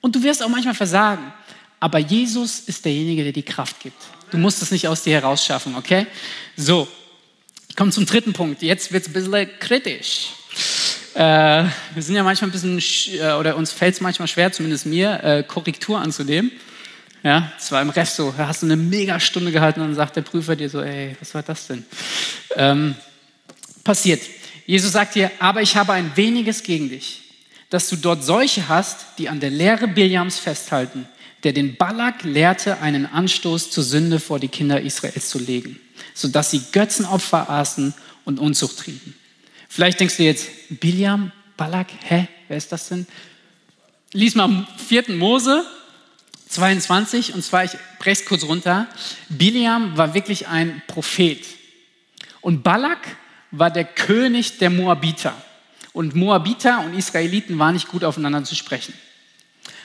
[0.00, 1.32] Und du wirst auch manchmal versagen.
[1.78, 4.02] Aber Jesus ist derjenige, der die Kraft gibt.
[4.32, 6.08] Du musst es nicht aus dir herausschaffen, okay?
[6.56, 6.88] So,
[7.74, 8.62] ich komme zum dritten Punkt.
[8.62, 10.28] Jetzt wird es ein bisschen kritisch.
[11.14, 12.80] Äh, wir sind ja manchmal ein bisschen,
[13.18, 16.52] äh, oder uns fällt es manchmal schwer, zumindest mir, äh, Korrektur anzunehmen.
[17.24, 20.14] Ja, es war im Rest so, da hast du eine Megastunde gehalten und dann sagt
[20.14, 21.84] der Prüfer dir so, ey, was war das denn?
[22.54, 22.94] Ähm,
[23.82, 24.22] passiert.
[24.66, 27.22] Jesus sagt dir, aber ich habe ein weniges gegen dich,
[27.70, 31.08] dass du dort solche hast, die an der Lehre Biljams festhalten,
[31.42, 35.80] der den Balak lehrte, einen Anstoß zur Sünde vor die Kinder Israels zu legen,
[36.14, 39.14] sodass sie Götzenopfer aßen und Unzucht trieben.
[39.68, 43.06] Vielleicht denkst du jetzt, Biljam, Balak, hä, wer ist das denn?
[44.12, 45.10] Lies mal 4.
[45.16, 45.66] Mose,
[46.48, 48.86] 22, und zwar, ich breche es kurz runter.
[49.28, 51.44] Biliam war wirklich ein Prophet.
[52.40, 53.00] Und Balak
[53.50, 55.34] war der König der Moabiter.
[55.92, 58.94] Und Moabiter und Israeliten waren nicht gut aufeinander zu sprechen.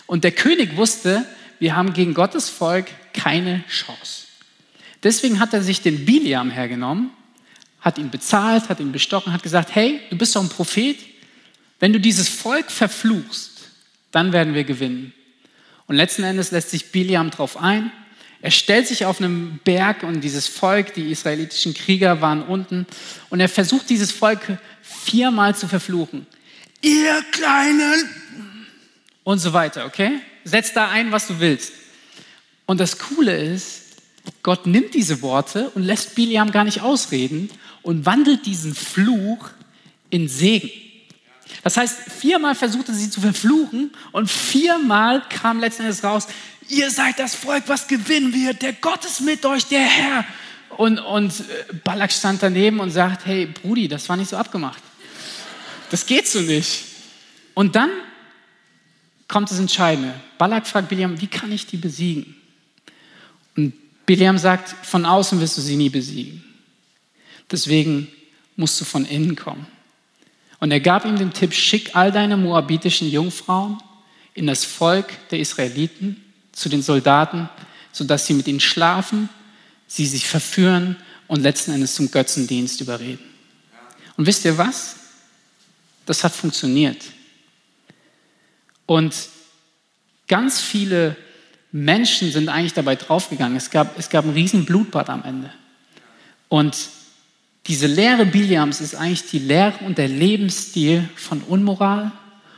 [0.05, 1.25] Und der König wusste,
[1.59, 4.28] wir haben gegen Gottes Volk keine Chance.
[5.03, 7.11] Deswegen hat er sich den Biliam hergenommen,
[7.81, 10.97] hat ihn bezahlt, hat ihn bestochen, hat gesagt, hey, du bist doch ein Prophet,
[11.79, 13.51] wenn du dieses Volk verfluchst,
[14.11, 15.13] dann werden wir gewinnen.
[15.87, 17.91] Und letzten Endes lässt sich Biliam darauf ein.
[18.41, 22.85] Er stellt sich auf einem Berg und dieses Volk, die israelitischen Krieger waren unten
[23.29, 26.25] und er versucht dieses Volk viermal zu verfluchen.
[26.81, 28.09] Ihr Kleinen!
[29.23, 30.19] Und so weiter, okay?
[30.43, 31.73] Setz da ein, was du willst.
[32.65, 33.88] Und das Coole ist,
[34.43, 37.49] Gott nimmt diese Worte und lässt Biliam gar nicht ausreden
[37.81, 39.49] und wandelt diesen Fluch
[40.09, 40.71] in Segen.
[41.63, 46.27] Das heißt, viermal versuchte sie zu verfluchen und viermal kam letzten Endes raus,
[46.69, 50.25] ihr seid das Volk, was gewinnen wird, der Gott ist mit euch, der Herr.
[50.77, 54.81] Und, und äh, Balak stand daneben und sagt, hey Brudi, das war nicht so abgemacht.
[55.89, 56.85] Das geht so nicht.
[57.55, 57.89] Und dann
[59.27, 60.13] kommt das Entscheidende.
[60.37, 62.35] Balak fragt Biliam, wie kann ich die besiegen?
[63.57, 63.73] Und
[64.09, 66.43] Biliam sagt, von außen wirst du sie nie besiegen.
[67.51, 68.07] Deswegen
[68.55, 69.67] musst du von innen kommen.
[70.59, 73.77] Und er gab ihm den Tipp, schick all deine moabitischen Jungfrauen
[74.33, 77.49] in das Volk der Israeliten, zu den Soldaten,
[77.91, 79.29] sodass sie mit ihnen schlafen,
[79.85, 80.95] sie sich verführen
[81.27, 83.23] und letzten Endes zum Götzendienst überreden.
[84.17, 84.95] Und wisst ihr was?
[86.07, 87.03] Das hat funktioniert.
[88.87, 89.13] Und
[90.27, 91.15] ganz viele
[91.71, 93.57] Menschen sind eigentlich dabei draufgegangen.
[93.57, 95.51] Es gab, es gab ein riesen Blutbad am Ende.
[96.47, 96.75] Und
[97.67, 102.11] diese Lehre Biliams ist eigentlich die Lehre und der Lebensstil von Unmoral,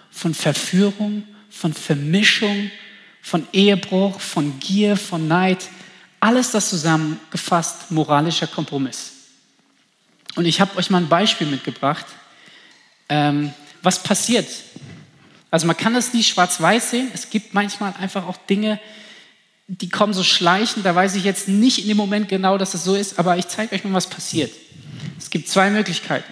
[0.09, 2.71] von Verführung, von Vermischung,
[3.21, 5.67] von Ehebruch, von Gier, von Neid.
[6.21, 9.11] Alles das zusammengefasst, moralischer Kompromiss.
[10.35, 12.05] Und ich habe euch mal ein Beispiel mitgebracht,
[13.09, 14.47] ähm, was passiert.
[15.49, 17.11] Also man kann das nicht schwarz-weiß sehen.
[17.13, 18.79] Es gibt manchmal einfach auch Dinge,
[19.67, 22.83] die kommen so schleichend, da weiß ich jetzt nicht in dem Moment genau, dass das
[22.83, 24.51] so ist, aber ich zeige euch mal, was passiert.
[25.17, 26.31] Es gibt zwei Möglichkeiten.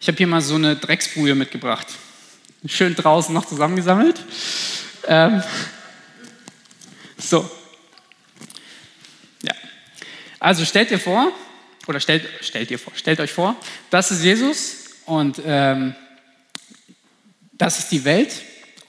[0.00, 1.86] Ich habe hier mal so eine Drecksbrühe mitgebracht.
[2.66, 4.20] Schön draußen noch zusammengesammelt.
[5.06, 5.42] Ähm,
[7.18, 7.48] so.
[9.42, 9.54] Ja.
[10.40, 11.32] Also stellt ihr vor,
[11.86, 13.56] oder stellt, stellt ihr vor, stellt euch vor,
[13.90, 14.76] das ist Jesus
[15.06, 15.94] und ähm,
[17.52, 18.34] das ist die Welt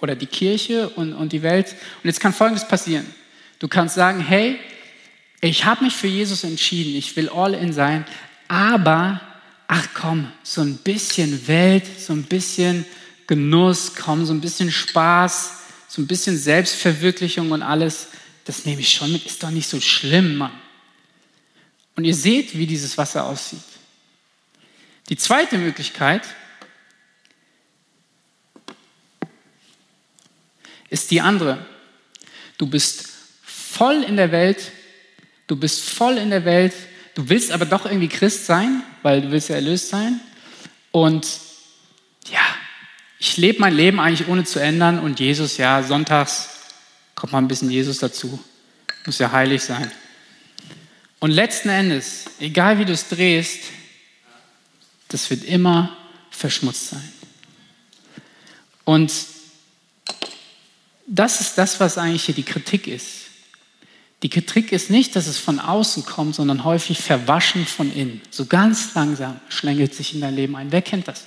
[0.01, 1.75] oder die Kirche und, und die Welt.
[2.03, 3.05] Und jetzt kann Folgendes passieren.
[3.60, 4.60] Du kannst sagen, hey,
[5.41, 8.05] ich habe mich für Jesus entschieden, ich will all in sein,
[8.47, 9.21] aber,
[9.67, 12.86] ach komm, so ein bisschen Welt, so ein bisschen
[13.27, 18.08] Genuss, komm, so ein bisschen Spaß, so ein bisschen Selbstverwirklichung und alles,
[18.45, 20.51] das nehme ich schon mit, ist doch nicht so schlimm, Mann.
[21.95, 23.62] Und ihr seht, wie dieses Wasser aussieht.
[25.10, 26.23] Die zweite Möglichkeit
[30.95, 31.58] ist die andere.
[32.58, 33.10] Du bist
[33.43, 34.71] voll in der Welt,
[35.47, 36.73] du bist voll in der Welt,
[37.15, 40.21] du willst aber doch irgendwie Christ sein, weil du willst ja erlöst sein.
[40.91, 41.27] Und
[42.31, 42.39] ja,
[43.19, 46.47] ich lebe mein Leben eigentlich ohne zu ändern und Jesus, ja, sonntags
[47.13, 48.41] kommt mal ein bisschen Jesus dazu.
[49.05, 49.91] Muss ja heilig sein.
[51.19, 53.63] Und letzten Endes, egal wie du es drehst,
[55.10, 55.97] das wird immer
[56.31, 57.13] verschmutzt sein.
[58.86, 59.12] Und
[61.07, 63.25] das ist das, was eigentlich hier die Kritik ist.
[64.23, 68.21] Die Kritik ist nicht, dass es von außen kommt, sondern häufig verwaschen von innen.
[68.31, 70.71] So ganz langsam schlängelt sich in dein Leben ein.
[70.71, 71.25] Wer kennt das?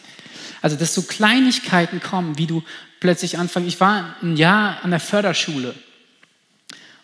[0.63, 2.65] Also, dass so Kleinigkeiten kommen, wie du
[2.99, 3.69] plötzlich anfängst.
[3.69, 5.75] Ich war ein Jahr an der Förderschule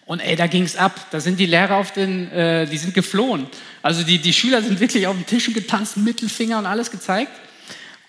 [0.06, 1.06] und ey, da ging es ab.
[1.10, 3.46] Da sind die Lehrer auf den, äh, die sind geflohen.
[3.82, 7.32] Also die, die Schüler sind wirklich auf den Tischen getanzt, Mittelfinger und alles gezeigt.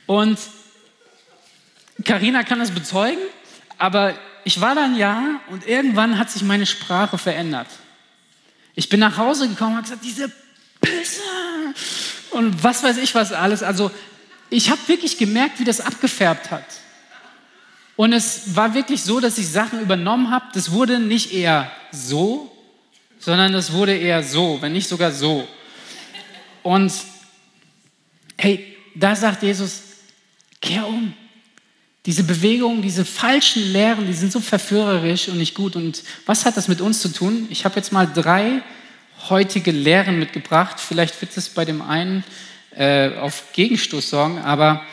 [0.05, 0.37] Und
[2.03, 3.21] Karina kann das bezeugen,
[3.77, 4.13] aber
[4.45, 7.67] ich war da ein Jahr und irgendwann hat sich meine Sprache verändert.
[8.75, 10.31] Ich bin nach Hause gekommen und habe gesagt, diese
[10.79, 11.21] Pisse
[12.29, 13.63] und was weiß ich was alles.
[13.63, 13.91] Also
[14.49, 16.65] ich habe wirklich gemerkt, wie das abgefärbt hat.
[17.95, 20.45] Und es war wirklich so, dass ich Sachen übernommen habe.
[20.53, 22.55] Das wurde nicht eher so,
[23.19, 25.47] sondern das wurde eher so, wenn nicht sogar so.
[26.61, 26.93] Und
[28.37, 29.81] hey, da sagt Jesus,
[30.61, 31.13] kehr um.
[32.05, 35.75] Diese Bewegungen, diese falschen Lehren, die sind so verführerisch und nicht gut.
[35.75, 37.47] Und was hat das mit uns zu tun?
[37.49, 38.61] Ich habe jetzt mal drei
[39.29, 40.79] heutige Lehren mitgebracht.
[40.79, 42.23] Vielleicht wird es bei dem einen
[42.75, 44.83] äh, auf Gegenstoß sorgen, aber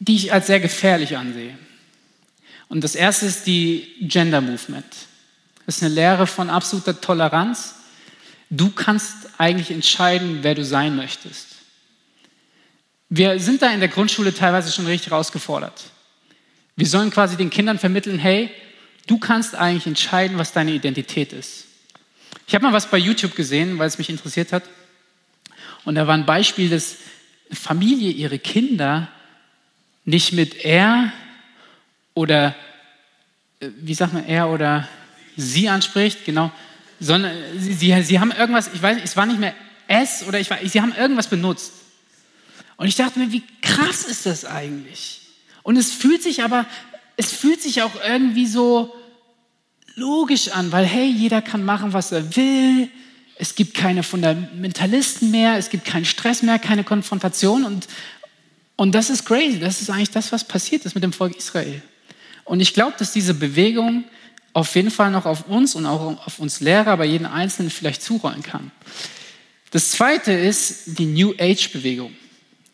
[0.00, 1.56] die ich als sehr gefährlich ansehe.
[2.68, 4.86] Und das erste ist die Gender Movement.
[5.66, 7.74] Das ist eine Lehre von absoluter Toleranz.
[8.50, 11.51] Du kannst eigentlich entscheiden, wer du sein möchtest.
[13.14, 15.82] Wir sind da in der Grundschule teilweise schon richtig herausgefordert.
[16.76, 18.50] Wir sollen quasi den Kindern vermitteln, hey,
[19.06, 21.66] du kannst eigentlich entscheiden, was deine Identität ist.
[22.46, 24.62] Ich habe mal was bei YouTube gesehen, weil es mich interessiert hat.
[25.84, 26.96] Und da war ein Beispiel, dass
[27.50, 29.08] eine Familie ihre Kinder
[30.06, 31.12] nicht mit er
[32.14, 32.54] oder,
[33.60, 34.88] äh, wie sagt man, er oder
[35.36, 36.50] sie anspricht, genau,
[36.98, 39.54] sondern sie, sie, sie haben irgendwas, ich weiß, es war nicht mehr
[39.86, 41.81] es oder ich weiß, sie haben irgendwas benutzt.
[42.82, 45.20] Und ich dachte mir, wie krass ist das eigentlich?
[45.62, 46.66] Und es fühlt sich aber,
[47.16, 48.92] es fühlt sich auch irgendwie so
[49.94, 52.88] logisch an, weil hey, jeder kann machen, was er will.
[53.36, 57.86] Es gibt keine Fundamentalisten mehr, es gibt keinen Stress mehr, keine Konfrontation und,
[58.74, 59.60] und das ist crazy.
[59.60, 61.82] Das ist eigentlich das, was passiert ist mit dem Volk Israel.
[62.44, 64.02] Und ich glaube, dass diese Bewegung
[64.54, 68.02] auf jeden Fall noch auf uns und auch auf uns Lehrer, bei jedem Einzelnen vielleicht
[68.02, 68.72] zurollen kann.
[69.70, 72.16] Das zweite ist die New Age-Bewegung.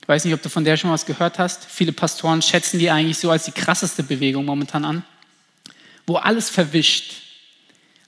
[0.09, 1.67] Ich weiß nicht, ob du von der schon was gehört hast.
[1.67, 5.05] Viele Pastoren schätzen die eigentlich so als die krasseste Bewegung momentan an,
[6.07, 7.17] wo alles verwischt.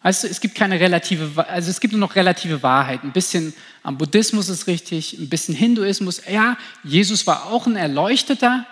[0.01, 3.05] Weißt du, es gibt keine relative, also es gibt nur noch relative Wahrheit.
[3.05, 6.23] Ein bisschen am Buddhismus ist richtig, ein bisschen Hinduismus.
[6.27, 8.65] Ja, Jesus war auch ein Erleuchteter.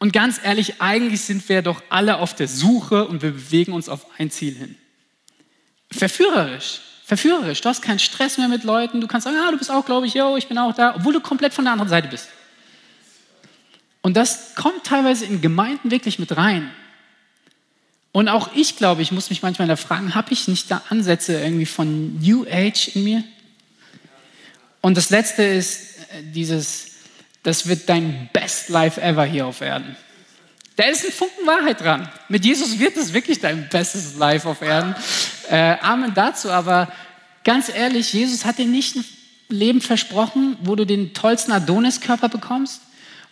[0.00, 3.88] Und ganz ehrlich, eigentlich sind wir doch alle auf der Suche und wir bewegen uns
[3.88, 4.74] auf ein Ziel hin.
[5.92, 7.60] Verführerisch, verführerisch.
[7.60, 9.00] Du hast keinen Stress mehr mit Leuten.
[9.00, 11.12] Du kannst sagen, ah, du bist auch, glaube ich, yo, ich bin auch da, obwohl
[11.12, 12.30] du komplett von der anderen Seite bist.
[14.08, 16.70] Und das kommt teilweise in Gemeinden wirklich mit rein.
[18.10, 21.66] Und auch ich glaube, ich muss mich manchmal fragen, habe ich nicht da Ansätze irgendwie
[21.66, 23.22] von New Age in mir?
[24.80, 26.92] Und das letzte ist äh, dieses,
[27.42, 29.94] das wird dein Best Life ever hier auf Erden.
[30.76, 32.08] Da ist ein Funken Wahrheit dran.
[32.30, 34.94] Mit Jesus wird es wirklich dein bestes Life auf Erden.
[35.50, 36.90] Äh, Amen dazu, aber
[37.44, 39.04] ganz ehrlich, Jesus hat dir nicht ein
[39.50, 42.80] Leben versprochen, wo du den tollsten Adoniskörper bekommst,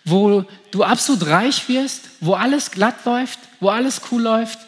[0.06, 4.58] wo du absolut reich wirst, wo alles glatt läuft, wo alles cool läuft,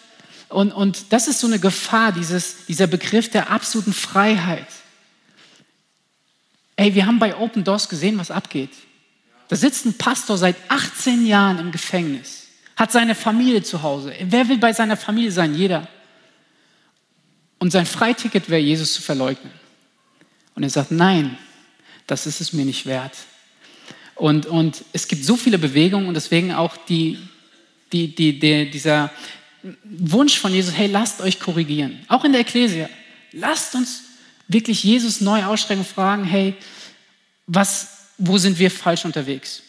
[0.49, 4.67] Und, und das ist so eine Gefahr, dieses, dieser Begriff der absoluten Freiheit.
[6.77, 8.71] Ey, wir haben bei Open Doors gesehen, was abgeht.
[9.49, 12.47] Da sitzt ein Pastor seit 18 Jahren im Gefängnis,
[12.77, 14.15] hat seine Familie zu Hause.
[14.23, 15.55] Wer will bei seiner Familie sein?
[15.55, 15.87] Jeder.
[17.59, 19.53] Und sein Freiticket wäre, Jesus zu verleugnen.
[20.55, 21.37] Und er sagt, nein,
[22.07, 23.17] das ist es mir nicht wert.
[24.19, 27.19] Und, und es gibt so viele Bewegungen und deswegen auch die,
[27.93, 29.13] die, die, die, dieser
[29.85, 32.01] Wunsch von Jesus, hey, lasst euch korrigieren.
[32.09, 32.89] Auch in der Ekklesia.
[33.33, 34.03] Lasst uns
[34.49, 36.55] wirklich Jesus neu ausstrecken und fragen, hey,
[37.47, 39.63] was, wo sind wir falsch unterwegs?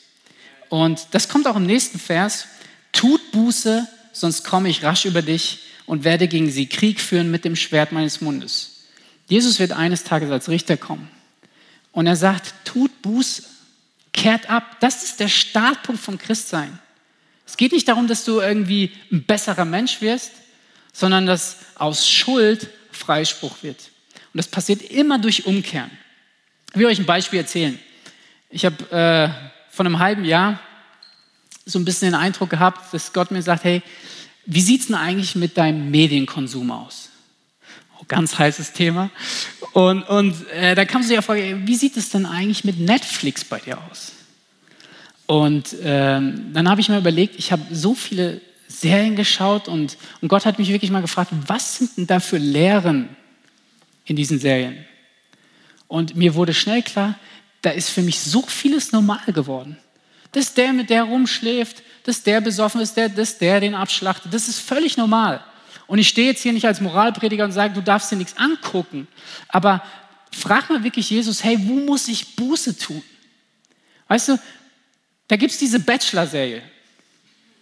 [0.69, 2.47] Und das kommt auch im nächsten Vers.
[2.91, 7.45] Tut Buße, sonst komme ich rasch über dich und werde gegen sie Krieg führen mit
[7.45, 8.85] dem Schwert meines Mundes.
[9.27, 11.07] Jesus wird eines Tages als Richter kommen.
[11.91, 13.43] Und er sagt, tut Buße,
[14.19, 14.77] kehrt ab.
[14.79, 16.77] Das ist der Startpunkt vom Christsein.
[17.45, 20.31] Es geht nicht darum, dass du irgendwie ein besserer Mensch wirst,
[20.93, 23.77] sondern dass aus Schuld Freispruch wird.
[24.33, 25.89] Und das passiert immer durch Umkehren.
[26.71, 27.79] Ich will euch ein Beispiel erzählen.
[28.49, 29.29] Ich habe äh,
[29.71, 30.59] vor einem halben Jahr
[31.65, 33.81] so ein bisschen den Eindruck gehabt, dass Gott mir sagt, hey,
[34.45, 37.08] wie sieht es denn eigentlich mit deinem Medienkonsum aus?
[38.09, 39.11] Ganz heißes Thema.
[39.73, 43.45] Und, und äh, da kam so die Frage, wie sieht es denn eigentlich mit Netflix
[43.45, 44.13] bei dir aus?
[45.27, 50.27] Und ähm, dann habe ich mir überlegt, ich habe so viele Serien geschaut und, und
[50.27, 53.09] Gott hat mich wirklich mal gefragt, was sind denn da für Lehren
[54.05, 54.85] in diesen Serien?
[55.87, 57.13] Und mir wurde schnell klar,
[57.61, 59.77] da ist für mich so vieles normal geworden.
[60.31, 64.47] Dass der mit der rumschläft, dass der besoffen ist, der, dass der den abschlachtet, das
[64.47, 65.43] ist völlig normal.
[65.89, 69.07] Und ich stehe jetzt hier nicht als Moralprediger und sage, du darfst dir nichts angucken.
[69.47, 69.83] Aber
[70.31, 73.03] frag mal wirklich Jesus, hey, wo muss ich Buße tun?
[74.07, 74.39] Weißt du,
[75.27, 76.61] da gibt es diese Bachelor-Serie.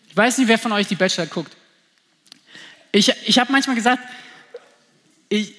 [0.09, 1.55] Ich weiß nicht, wer von euch die Bachelor guckt.
[2.91, 4.03] Ich, ich habe manchmal gesagt,
[5.29, 5.53] ich,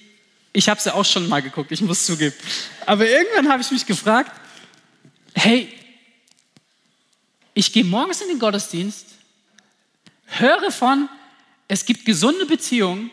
[0.52, 2.36] ich habe sie auch schon mal geguckt, ich muss zugeben.
[2.84, 4.30] Aber irgendwann habe ich mich gefragt,
[5.34, 5.72] hey,
[7.54, 9.06] ich gehe morgens in den Gottesdienst,
[10.26, 11.08] höre von,
[11.68, 13.10] es gibt gesunde Beziehungen,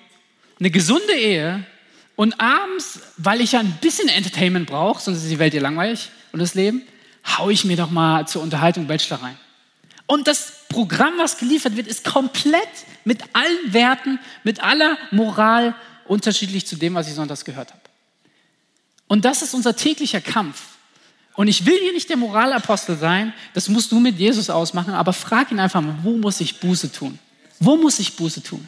[0.59, 1.65] eine gesunde Ehe
[2.15, 6.09] und abends, weil ich ja ein bisschen Entertainment brauche, sonst ist die Welt ja langweilig
[6.31, 6.81] und das Leben,
[7.37, 9.37] hau ich mir doch mal zur Unterhaltung Bachelor rein.
[10.07, 12.69] Und das Programm, was geliefert wird, ist komplett
[13.03, 17.81] mit allen Werten, mit aller Moral unterschiedlich zu dem, was ich sonntags gehört habe.
[19.07, 20.61] Und das ist unser täglicher Kampf.
[21.33, 25.11] Und ich will hier nicht der Moralapostel sein, das musst du mit Jesus ausmachen, aber
[25.11, 27.19] frag ihn einfach mal, wo muss ich Buße tun?
[27.59, 28.67] Wo muss ich Buße tun?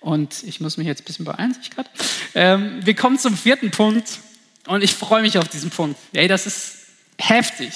[0.00, 1.90] Und ich muss mich jetzt ein bisschen beeilen, ich gerade.
[2.34, 4.18] Ähm, wir kommen zum vierten Punkt
[4.66, 5.98] und ich freue mich auf diesen Punkt.
[6.12, 6.78] Ey, das ist
[7.18, 7.72] heftig.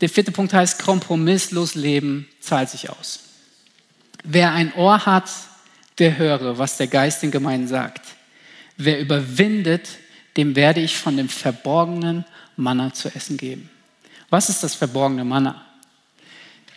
[0.00, 3.20] Der vierte Punkt heißt, kompromisslos leben zahlt sich aus.
[4.24, 5.30] Wer ein Ohr hat,
[5.98, 8.02] der höre, was der Geist den Gemeinden sagt.
[8.76, 9.88] Wer überwindet,
[10.36, 12.24] dem werde ich von dem verborgenen
[12.56, 13.70] Manna zu essen geben.
[14.28, 15.65] Was ist das verborgene Manna?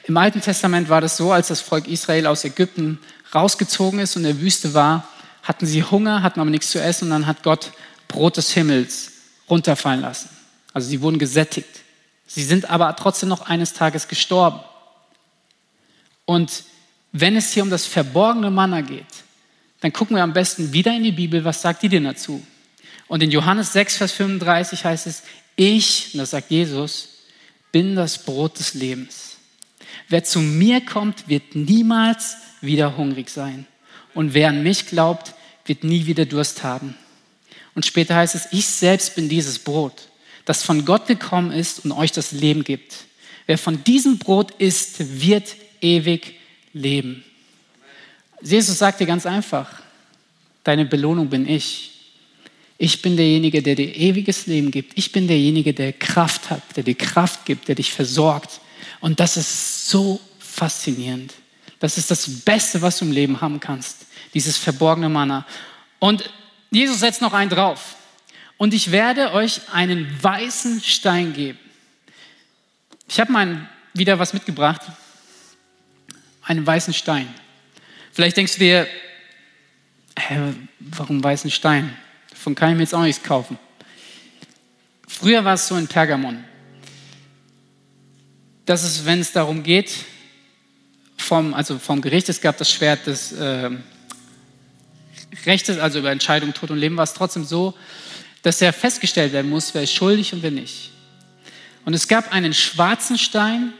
[0.10, 2.98] Im Alten Testament war das so, als das Volk Israel aus Ägypten
[3.36, 5.08] rausgezogen ist und in der Wüste war,
[5.44, 7.72] hatten sie Hunger, hatten aber nichts zu essen und dann hat Gott
[8.08, 9.12] Brot des Himmels
[9.48, 10.30] runterfallen lassen.
[10.74, 11.70] Also sie wurden gesättigt.
[12.26, 14.62] Sie sind aber trotzdem noch eines Tages gestorben.
[16.26, 16.64] Und
[17.12, 19.06] wenn es hier um das verborgene Manna geht,
[19.82, 22.44] dann gucken wir am besten wieder in die Bibel, was sagt die denn dazu?
[23.08, 25.22] Und in Johannes 6, Vers 35 heißt es,
[25.56, 27.10] ich, und das sagt Jesus,
[27.72, 29.36] bin das Brot des Lebens.
[30.08, 33.66] Wer zu mir kommt, wird niemals wieder hungrig sein.
[34.14, 35.34] Und wer an mich glaubt,
[35.66, 36.96] wird nie wieder Durst haben.
[37.76, 40.10] Und später heißt es, ich selbst bin dieses Brot
[40.50, 43.06] das von Gott gekommen ist und euch das Leben gibt.
[43.46, 46.40] Wer von diesem Brot isst, wird ewig
[46.74, 47.24] leben.
[48.42, 49.70] Jesus sagt dir ganz einfach,
[50.64, 51.92] deine Belohnung bin ich.
[52.80, 54.98] Ich bin derjenige, der dir ewiges Leben gibt.
[54.98, 58.60] Ich bin derjenige, der Kraft hat, der dir Kraft gibt, der dich versorgt.
[59.02, 61.34] Und das ist so faszinierend.
[61.80, 64.06] Das ist das Beste, was du im Leben haben kannst.
[64.34, 65.46] Dieses verborgene Manna.
[66.00, 66.30] Und
[66.72, 67.96] Jesus setzt noch einen drauf
[68.58, 71.58] und ich werde euch einen weißen Stein geben.
[73.08, 74.82] Ich habe mal wieder was mitgebracht.
[76.44, 77.34] Einen weißen Stein.
[78.12, 78.88] Vielleicht denkst du dir,
[80.18, 81.96] hä, warum weißen Stein?
[82.30, 83.58] Davon kann ich mir jetzt auch nichts kaufen.
[85.08, 86.44] Früher war es so in Pergamon,
[88.70, 89.92] dass es, wenn es darum geht,
[91.18, 93.72] vom, also vom Gericht, es gab das Schwert des äh,
[95.48, 97.74] Rechtes, also über Entscheidung, Tod und Leben, war es trotzdem so,
[98.44, 100.92] dass ja festgestellt werden muss, wer ist schuldig und wer nicht.
[101.84, 103.74] Und es gab einen schwarzen Stein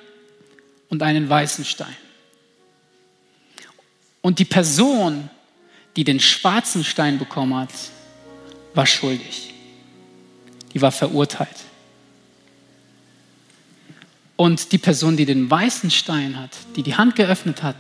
[0.90, 1.96] und einen weißen Stein.
[4.22, 5.30] Und die Person,
[5.98, 7.70] die den schwarzen Stein bekommen hat,
[8.74, 9.54] war schuldig.
[10.74, 11.69] Die war verurteilt.
[14.40, 17.76] Und die Person, die den weißen Stein hat, die die Hand geöffnet hat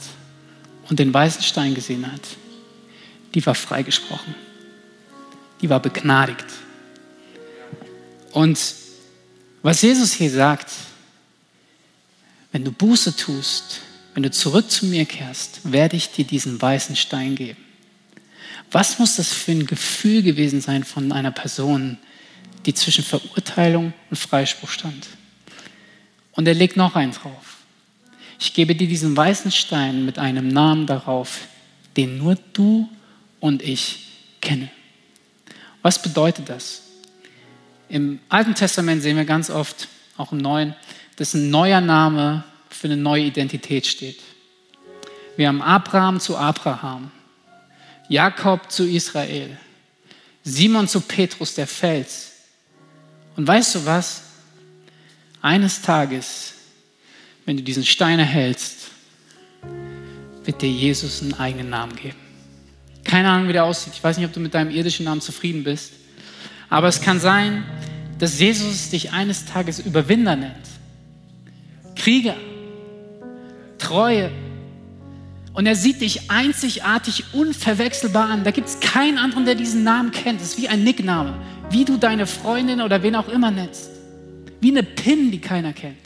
[0.89, 2.19] und den weißen Stein gesehen hat,
[3.33, 4.35] die war freigesprochen.
[5.61, 6.47] Die war begnadigt.
[8.33, 8.59] Und
[9.61, 10.69] was Jesus hier sagt,
[12.51, 13.79] wenn du Buße tust,
[14.13, 17.63] wenn du zurück zu mir kehrst, werde ich dir diesen weißen Stein geben.
[18.69, 21.97] Was muss das für ein Gefühl gewesen sein von einer Person,
[22.65, 25.07] die zwischen Verurteilung und Freispruch stand?
[26.39, 27.57] Und er legt noch einen drauf.
[28.39, 31.39] Ich gebe dir diesen weißen Stein mit einem Namen darauf,
[31.97, 32.87] den nur du
[33.41, 34.07] und ich
[34.39, 34.71] kennen.
[35.81, 36.83] Was bedeutet das?
[37.89, 40.75] Im Alten Testament sehen wir ganz oft, auch im Neuen,
[41.17, 44.21] dass ein neuer Name für eine neue Identität steht.
[45.35, 47.11] Wir haben Abraham zu Abraham,
[48.07, 49.57] Jakob zu Israel,
[50.45, 52.31] Simon zu Petrus der Fels.
[53.35, 54.28] Und weißt du was?
[55.41, 56.53] Eines Tages,
[57.45, 58.89] wenn du diesen Stein erhältst,
[60.43, 62.17] wird dir Jesus einen eigenen Namen geben.
[63.03, 63.93] Keine Ahnung, wie der aussieht.
[63.93, 65.93] Ich weiß nicht, ob du mit deinem irdischen Namen zufrieden bist.
[66.69, 67.63] Aber es kann sein,
[68.19, 70.55] dass Jesus dich eines Tages Überwinder nennt.
[71.95, 72.35] Krieger,
[73.77, 74.29] Treue.
[75.53, 78.43] Und er sieht dich einzigartig, unverwechselbar an.
[78.43, 80.41] Da gibt es keinen anderen, der diesen Namen kennt.
[80.41, 81.35] Es ist wie ein Nickname,
[81.71, 83.98] wie du deine Freundin oder wen auch immer nennst.
[84.61, 85.97] Wie eine PIN, die keiner kennt.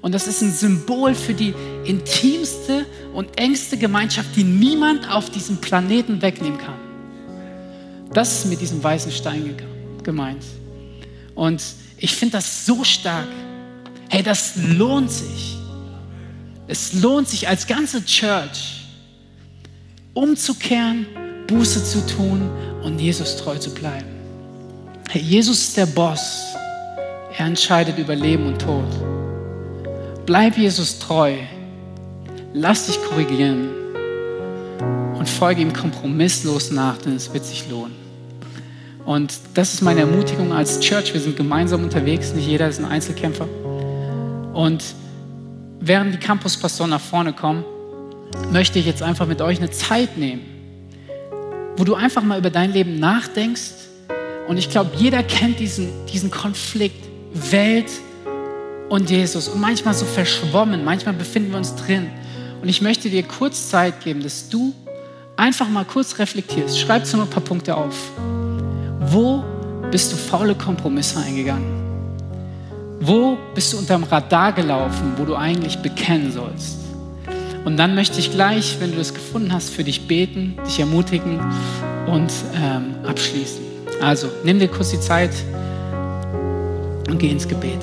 [0.00, 2.84] Und das ist ein Symbol für die intimste
[3.14, 6.78] und engste Gemeinschaft, die niemand auf diesem Planeten wegnehmen kann.
[8.12, 9.54] Das ist mit diesem weißen Stein
[10.02, 10.44] gemeint.
[11.34, 11.62] Und
[11.96, 13.28] ich finde das so stark.
[14.08, 15.56] Hey, das lohnt sich.
[16.66, 18.86] Es lohnt sich als ganze Church
[20.14, 21.06] umzukehren,
[21.46, 22.50] Buße zu tun
[22.82, 24.06] und Jesus treu zu bleiben.
[25.08, 26.42] Hey, Jesus ist der Boss.
[27.38, 28.84] Er entscheidet über Leben und Tod.
[30.26, 31.34] Bleib Jesus treu.
[32.52, 33.70] Lass dich korrigieren
[35.18, 37.94] und folge ihm kompromisslos nach, denn es wird sich lohnen.
[39.06, 41.14] Und das ist meine Ermutigung als Church.
[41.14, 43.48] Wir sind gemeinsam unterwegs, nicht jeder ist ein Einzelkämpfer.
[44.52, 44.84] Und
[45.80, 47.64] während die Campuspastoren nach vorne kommen,
[48.52, 50.42] möchte ich jetzt einfach mit euch eine Zeit nehmen,
[51.78, 53.72] wo du einfach mal über dein Leben nachdenkst.
[54.48, 57.90] Und ich glaube, jeder kennt diesen, diesen Konflikt Welt
[58.88, 59.48] und Jesus.
[59.48, 62.08] Und manchmal so verschwommen, manchmal befinden wir uns drin.
[62.60, 64.72] Und ich möchte dir kurz Zeit geben, dass du
[65.36, 66.78] einfach mal kurz reflektierst.
[66.78, 68.10] Schreib so ein paar Punkte auf.
[69.00, 69.42] Wo
[69.90, 71.82] bist du faule Kompromisse eingegangen?
[73.00, 76.78] Wo bist du unterm Radar gelaufen, wo du eigentlich bekennen sollst?
[77.64, 81.40] Und dann möchte ich gleich, wenn du das gefunden hast, für dich beten, dich ermutigen
[82.06, 83.62] und ähm, abschließen.
[84.00, 85.30] Also, nimm dir kurz die Zeit
[87.08, 87.80] und geh ins Gebet.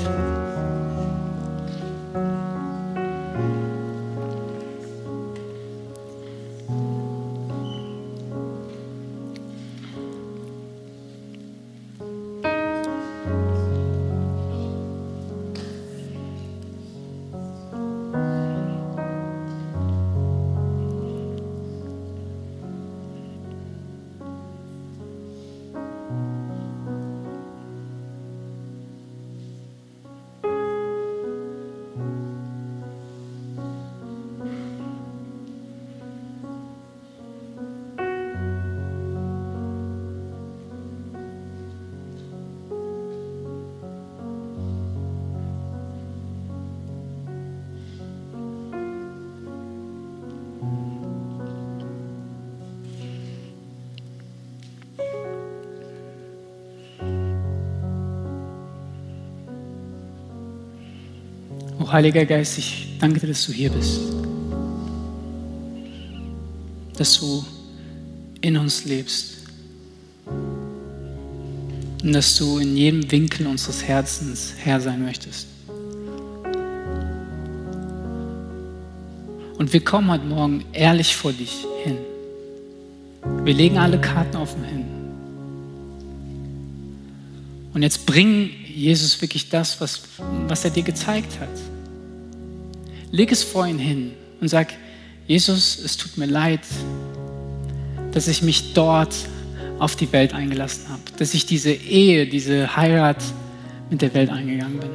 [61.91, 63.99] Heiliger Geist, ich danke dir, dass du hier bist.
[66.95, 67.43] Dass du
[68.41, 69.37] in uns lebst.
[72.03, 75.47] Und dass du in jedem Winkel unseres Herzens Herr sein möchtest.
[79.57, 81.97] Und wir kommen heute Morgen ehrlich vor dich hin.
[83.43, 84.85] Wir legen alle Karten offen hin.
[87.73, 90.01] Und jetzt bring Jesus wirklich das, was,
[90.47, 91.49] was er dir gezeigt hat.
[93.12, 94.74] Leg es vor ihn hin und sag,
[95.28, 96.62] Jesus, es tut mir leid,
[98.12, 99.16] dass ich mich dort
[99.80, 103.24] auf die Welt eingelassen habe, dass ich diese Ehe, diese Heirat
[103.89, 104.89] mit der Welt eingegangen bin.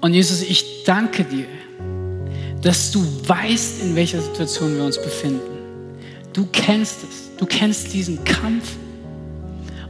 [0.00, 1.46] Und Jesus, ich danke dir,
[2.62, 5.40] dass du weißt, in welcher Situation wir uns befinden.
[6.32, 7.36] Du kennst es.
[7.36, 8.76] Du kennst diesen Kampf.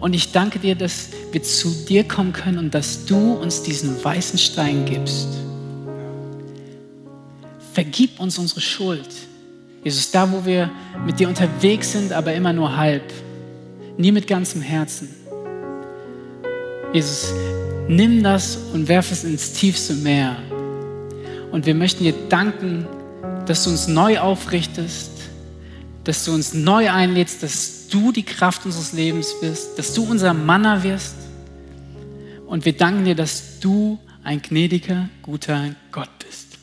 [0.00, 4.02] Und ich danke dir, dass wir zu dir kommen können und dass du uns diesen
[4.02, 5.28] weißen Stein gibst.
[7.72, 9.08] Vergib uns unsere Schuld.
[9.84, 10.70] Jesus, da wo wir
[11.06, 13.02] mit dir unterwegs sind, aber immer nur halb,
[13.96, 15.08] nie mit ganzem Herzen.
[16.92, 17.32] Jesus,
[17.88, 20.36] nimm das und werf es ins tiefste Meer.
[21.50, 22.86] Und wir möchten dir danken,
[23.46, 25.10] dass du uns neu aufrichtest,
[26.04, 30.34] dass du uns neu einlädst, dass du die Kraft unseres Lebens wirst, dass du unser
[30.34, 31.14] Manner wirst.
[32.46, 36.58] Und wir danken dir, dass du ein gnädiger, guter Gott bist.